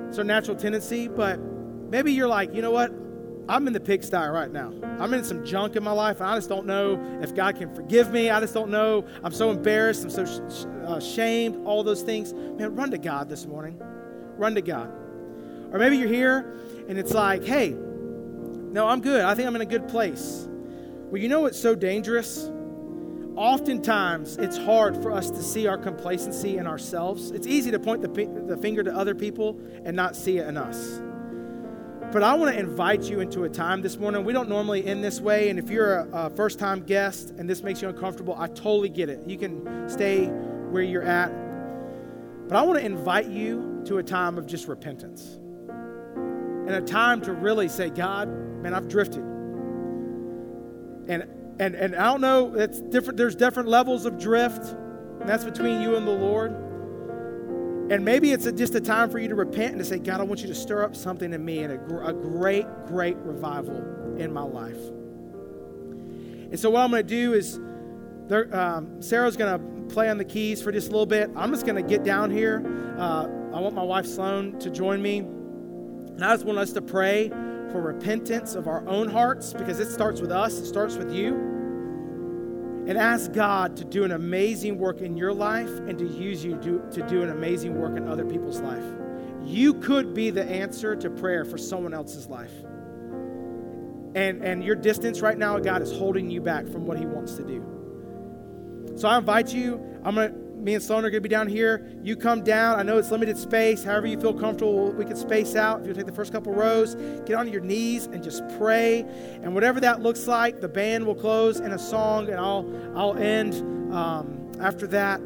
It's 0.08 0.16
our 0.16 0.24
natural 0.24 0.56
tendency, 0.56 1.06
but 1.06 1.38
maybe 1.38 2.12
you're 2.12 2.28
like, 2.28 2.54
you 2.54 2.62
know 2.62 2.70
what? 2.70 2.90
I'm 3.50 3.66
in 3.66 3.74
the 3.74 3.80
pigsty 3.80 4.16
right 4.16 4.50
now. 4.50 4.72
I'm 4.98 5.12
in 5.12 5.22
some 5.22 5.44
junk 5.44 5.76
in 5.76 5.84
my 5.84 5.92
life, 5.92 6.20
and 6.20 6.30
I 6.30 6.36
just 6.36 6.48
don't 6.48 6.66
know 6.66 7.20
if 7.22 7.34
God 7.34 7.56
can 7.56 7.74
forgive 7.74 8.10
me. 8.10 8.30
I 8.30 8.40
just 8.40 8.54
don't 8.54 8.70
know. 8.70 9.06
I'm 9.22 9.32
so 9.32 9.50
embarrassed. 9.50 10.04
I'm 10.04 10.10
so 10.10 10.24
sh- 10.24 10.66
uh. 10.86 11.64
All 11.66 11.82
those 11.84 12.02
things. 12.02 12.32
Man, 12.32 12.74
run 12.74 12.90
to 12.90 12.98
God 12.98 13.28
this 13.28 13.46
morning. 13.46 13.80
Run 14.36 14.54
to 14.54 14.62
God. 14.62 14.90
Or 15.72 15.78
maybe 15.78 15.98
you're 15.98 16.08
here 16.08 16.54
and 16.88 16.98
it's 16.98 17.12
like, 17.12 17.44
hey, 17.44 17.76
no, 18.72 18.86
I'm 18.86 19.00
good. 19.00 19.22
I 19.22 19.34
think 19.34 19.46
I'm 19.46 19.54
in 19.56 19.62
a 19.62 19.66
good 19.66 19.88
place. 19.88 20.46
Well, 21.10 21.20
you 21.20 21.28
know 21.28 21.40
what's 21.40 21.58
so 21.58 21.74
dangerous? 21.74 22.50
Oftentimes, 23.34 24.36
it's 24.36 24.58
hard 24.58 25.00
for 25.02 25.12
us 25.12 25.30
to 25.30 25.42
see 25.42 25.66
our 25.66 25.78
complacency 25.78 26.58
in 26.58 26.66
ourselves. 26.66 27.30
It's 27.30 27.46
easy 27.46 27.70
to 27.70 27.78
point 27.78 28.02
the, 28.02 28.08
the 28.46 28.56
finger 28.56 28.82
to 28.82 28.94
other 28.94 29.14
people 29.14 29.60
and 29.84 29.94
not 29.96 30.16
see 30.16 30.38
it 30.38 30.48
in 30.48 30.56
us. 30.56 31.00
But 32.12 32.22
I 32.22 32.34
want 32.34 32.54
to 32.54 32.58
invite 32.58 33.02
you 33.02 33.20
into 33.20 33.44
a 33.44 33.48
time 33.48 33.82
this 33.82 33.98
morning. 33.98 34.24
We 34.24 34.32
don't 34.32 34.48
normally 34.48 34.84
end 34.86 35.04
this 35.04 35.20
way, 35.20 35.50
and 35.50 35.58
if 35.58 35.70
you're 35.70 35.98
a, 35.98 36.08
a 36.12 36.30
first 36.30 36.58
time 36.58 36.80
guest 36.80 37.34
and 37.38 37.48
this 37.48 37.62
makes 37.62 37.82
you 37.82 37.88
uncomfortable, 37.88 38.34
I 38.36 38.48
totally 38.48 38.88
get 38.88 39.08
it. 39.08 39.26
You 39.26 39.36
can 39.36 39.88
stay 39.88 40.26
where 40.26 40.82
you're 40.82 41.02
at. 41.02 41.30
But 42.48 42.56
I 42.56 42.62
want 42.62 42.78
to 42.78 42.84
invite 42.84 43.26
you 43.26 43.82
to 43.84 43.98
a 43.98 44.02
time 44.02 44.38
of 44.38 44.46
just 44.46 44.68
repentance 44.68 45.38
and 45.68 46.70
a 46.70 46.80
time 46.80 47.20
to 47.22 47.32
really 47.32 47.68
say, 47.68 47.90
God, 47.90 48.28
man, 48.62 48.74
I've 48.74 48.88
drifted. 48.88 49.22
And 51.08 51.26
and 51.60 51.74
and 51.74 51.96
I 51.96 52.04
don't 52.04 52.20
know, 52.20 52.54
it's 52.54 52.80
different, 52.80 53.16
there's 53.16 53.34
different 53.34 53.68
levels 53.68 54.04
of 54.04 54.18
drift, 54.18 54.64
and 55.20 55.28
that's 55.28 55.44
between 55.44 55.80
you 55.80 55.96
and 55.96 56.06
the 56.06 56.12
Lord. 56.12 56.52
And 57.90 58.04
maybe 58.04 58.32
it's 58.32 58.44
a, 58.44 58.52
just 58.52 58.74
a 58.74 58.82
time 58.82 59.08
for 59.08 59.18
you 59.18 59.28
to 59.28 59.34
repent 59.34 59.72
and 59.72 59.78
to 59.78 59.84
say, 59.84 59.98
God, 59.98 60.20
I 60.20 60.24
want 60.24 60.42
you 60.42 60.48
to 60.48 60.54
stir 60.54 60.84
up 60.84 60.94
something 60.94 61.32
in 61.32 61.42
me 61.42 61.60
and 61.60 61.72
a, 61.72 62.06
a 62.06 62.12
great, 62.12 62.66
great 62.86 63.16
revival 63.16 64.16
in 64.18 64.30
my 64.30 64.42
life. 64.42 64.76
And 66.50 66.60
so, 66.60 66.68
what 66.70 66.80
I'm 66.80 66.90
going 66.90 67.02
to 67.02 67.08
do 67.08 67.32
is, 67.32 67.58
there, 68.28 68.54
um, 68.54 69.00
Sarah's 69.00 69.36
going 69.38 69.58
to 69.58 69.94
play 69.94 70.10
on 70.10 70.18
the 70.18 70.24
keys 70.24 70.60
for 70.60 70.70
just 70.70 70.88
a 70.88 70.90
little 70.90 71.06
bit. 71.06 71.30
I'm 71.34 71.50
just 71.50 71.64
going 71.64 71.82
to 71.82 71.88
get 71.88 72.04
down 72.04 72.30
here. 72.30 72.62
Uh, 72.98 73.24
I 73.54 73.60
want 73.60 73.74
my 73.74 73.82
wife 73.82 74.04
Sloan 74.06 74.58
to 74.60 74.70
join 74.70 75.00
me. 75.00 75.18
And 75.18 76.22
I 76.22 76.34
just 76.34 76.44
want 76.44 76.58
us 76.58 76.72
to 76.72 76.82
pray 76.82 77.30
for 77.70 77.80
repentance 77.80 78.54
of 78.54 78.66
our 78.66 78.86
own 78.86 79.08
hearts 79.08 79.52
because 79.52 79.80
it 79.80 79.90
starts 79.90 80.20
with 80.20 80.30
us, 80.30 80.58
it 80.58 80.66
starts 80.66 80.96
with 80.96 81.12
you. 81.12 81.34
And 82.86 82.96
ask 82.96 83.32
God 83.32 83.76
to 83.76 83.84
do 83.84 84.04
an 84.04 84.12
amazing 84.12 84.78
work 84.78 85.02
in 85.02 85.16
your 85.16 85.34
life 85.34 85.68
and 85.68 85.98
to 85.98 86.06
use 86.06 86.42
you 86.42 86.56
to, 86.62 86.82
to 86.92 87.06
do 87.06 87.22
an 87.22 87.28
amazing 87.28 87.78
work 87.78 87.98
in 87.98 88.08
other 88.08 88.24
people's 88.24 88.60
life. 88.60 88.84
You 89.44 89.74
could 89.74 90.14
be 90.14 90.30
the 90.30 90.44
answer 90.44 90.96
to 90.96 91.10
prayer 91.10 91.44
for 91.44 91.58
someone 91.58 91.92
else's 91.92 92.28
life. 92.28 92.52
And, 94.14 94.42
and 94.42 94.64
your 94.64 94.74
distance 94.74 95.20
right 95.20 95.36
now, 95.36 95.58
God 95.58 95.82
is 95.82 95.92
holding 95.92 96.30
you 96.30 96.40
back 96.40 96.66
from 96.66 96.86
what 96.86 96.98
He 96.98 97.04
wants 97.04 97.34
to 97.34 97.44
do. 97.44 98.94
So 98.96 99.06
I 99.06 99.18
invite 99.18 99.52
you. 99.52 99.80
I'm 100.02 100.14
going 100.14 100.32
to 100.32 100.47
me 100.58 100.74
and 100.74 100.82
Sloan 100.82 101.04
are 101.04 101.10
going 101.10 101.22
to 101.22 101.28
be 101.28 101.28
down 101.28 101.48
here. 101.48 101.88
You 102.02 102.16
come 102.16 102.42
down. 102.42 102.78
I 102.78 102.82
know 102.82 102.98
it's 102.98 103.10
limited 103.10 103.38
space. 103.38 103.84
However, 103.84 104.06
you 104.06 104.20
feel 104.20 104.34
comfortable, 104.34 104.90
we 104.92 105.04
can 105.04 105.16
space 105.16 105.54
out. 105.54 105.80
If 105.80 105.86
you 105.86 105.94
take 105.94 106.06
the 106.06 106.12
first 106.12 106.32
couple 106.32 106.52
rows, 106.52 106.94
get 107.26 107.34
on 107.34 107.48
your 107.48 107.60
knees 107.60 108.06
and 108.06 108.22
just 108.22 108.42
pray. 108.58 109.00
And 109.42 109.54
whatever 109.54 109.80
that 109.80 110.00
looks 110.00 110.26
like, 110.26 110.60
the 110.60 110.68
band 110.68 111.06
will 111.06 111.14
close 111.14 111.60
in 111.60 111.72
a 111.72 111.78
song, 111.78 112.28
and 112.28 112.38
I'll 112.38 112.66
I'll 112.96 113.16
end 113.16 113.54
um, 113.94 114.52
after 114.60 114.86
that. 114.88 115.20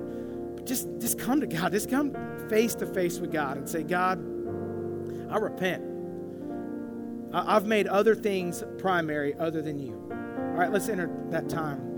But 0.55 0.67
just 0.67 0.89
just 0.99 1.19
come 1.19 1.41
to 1.41 1.47
God. 1.47 1.73
Just 1.73 1.91
come 1.91 2.15
face 2.49 2.75
to 2.77 2.87
face 2.87 3.19
with 3.19 3.33
God 3.33 3.57
and 3.57 3.69
say, 3.69 3.83
God, 3.83 4.19
I 5.31 5.39
repent. 5.39 5.83
I've 7.33 7.65
made 7.65 7.87
other 7.87 8.15
things 8.15 8.63
primary 8.79 9.35
other 9.39 9.63
than 9.63 9.79
you. 9.79 9.95
All 10.11 10.59
right, 10.59 10.71
let's 10.71 10.89
enter 10.89 11.11
that 11.31 11.49
time. 11.49 11.93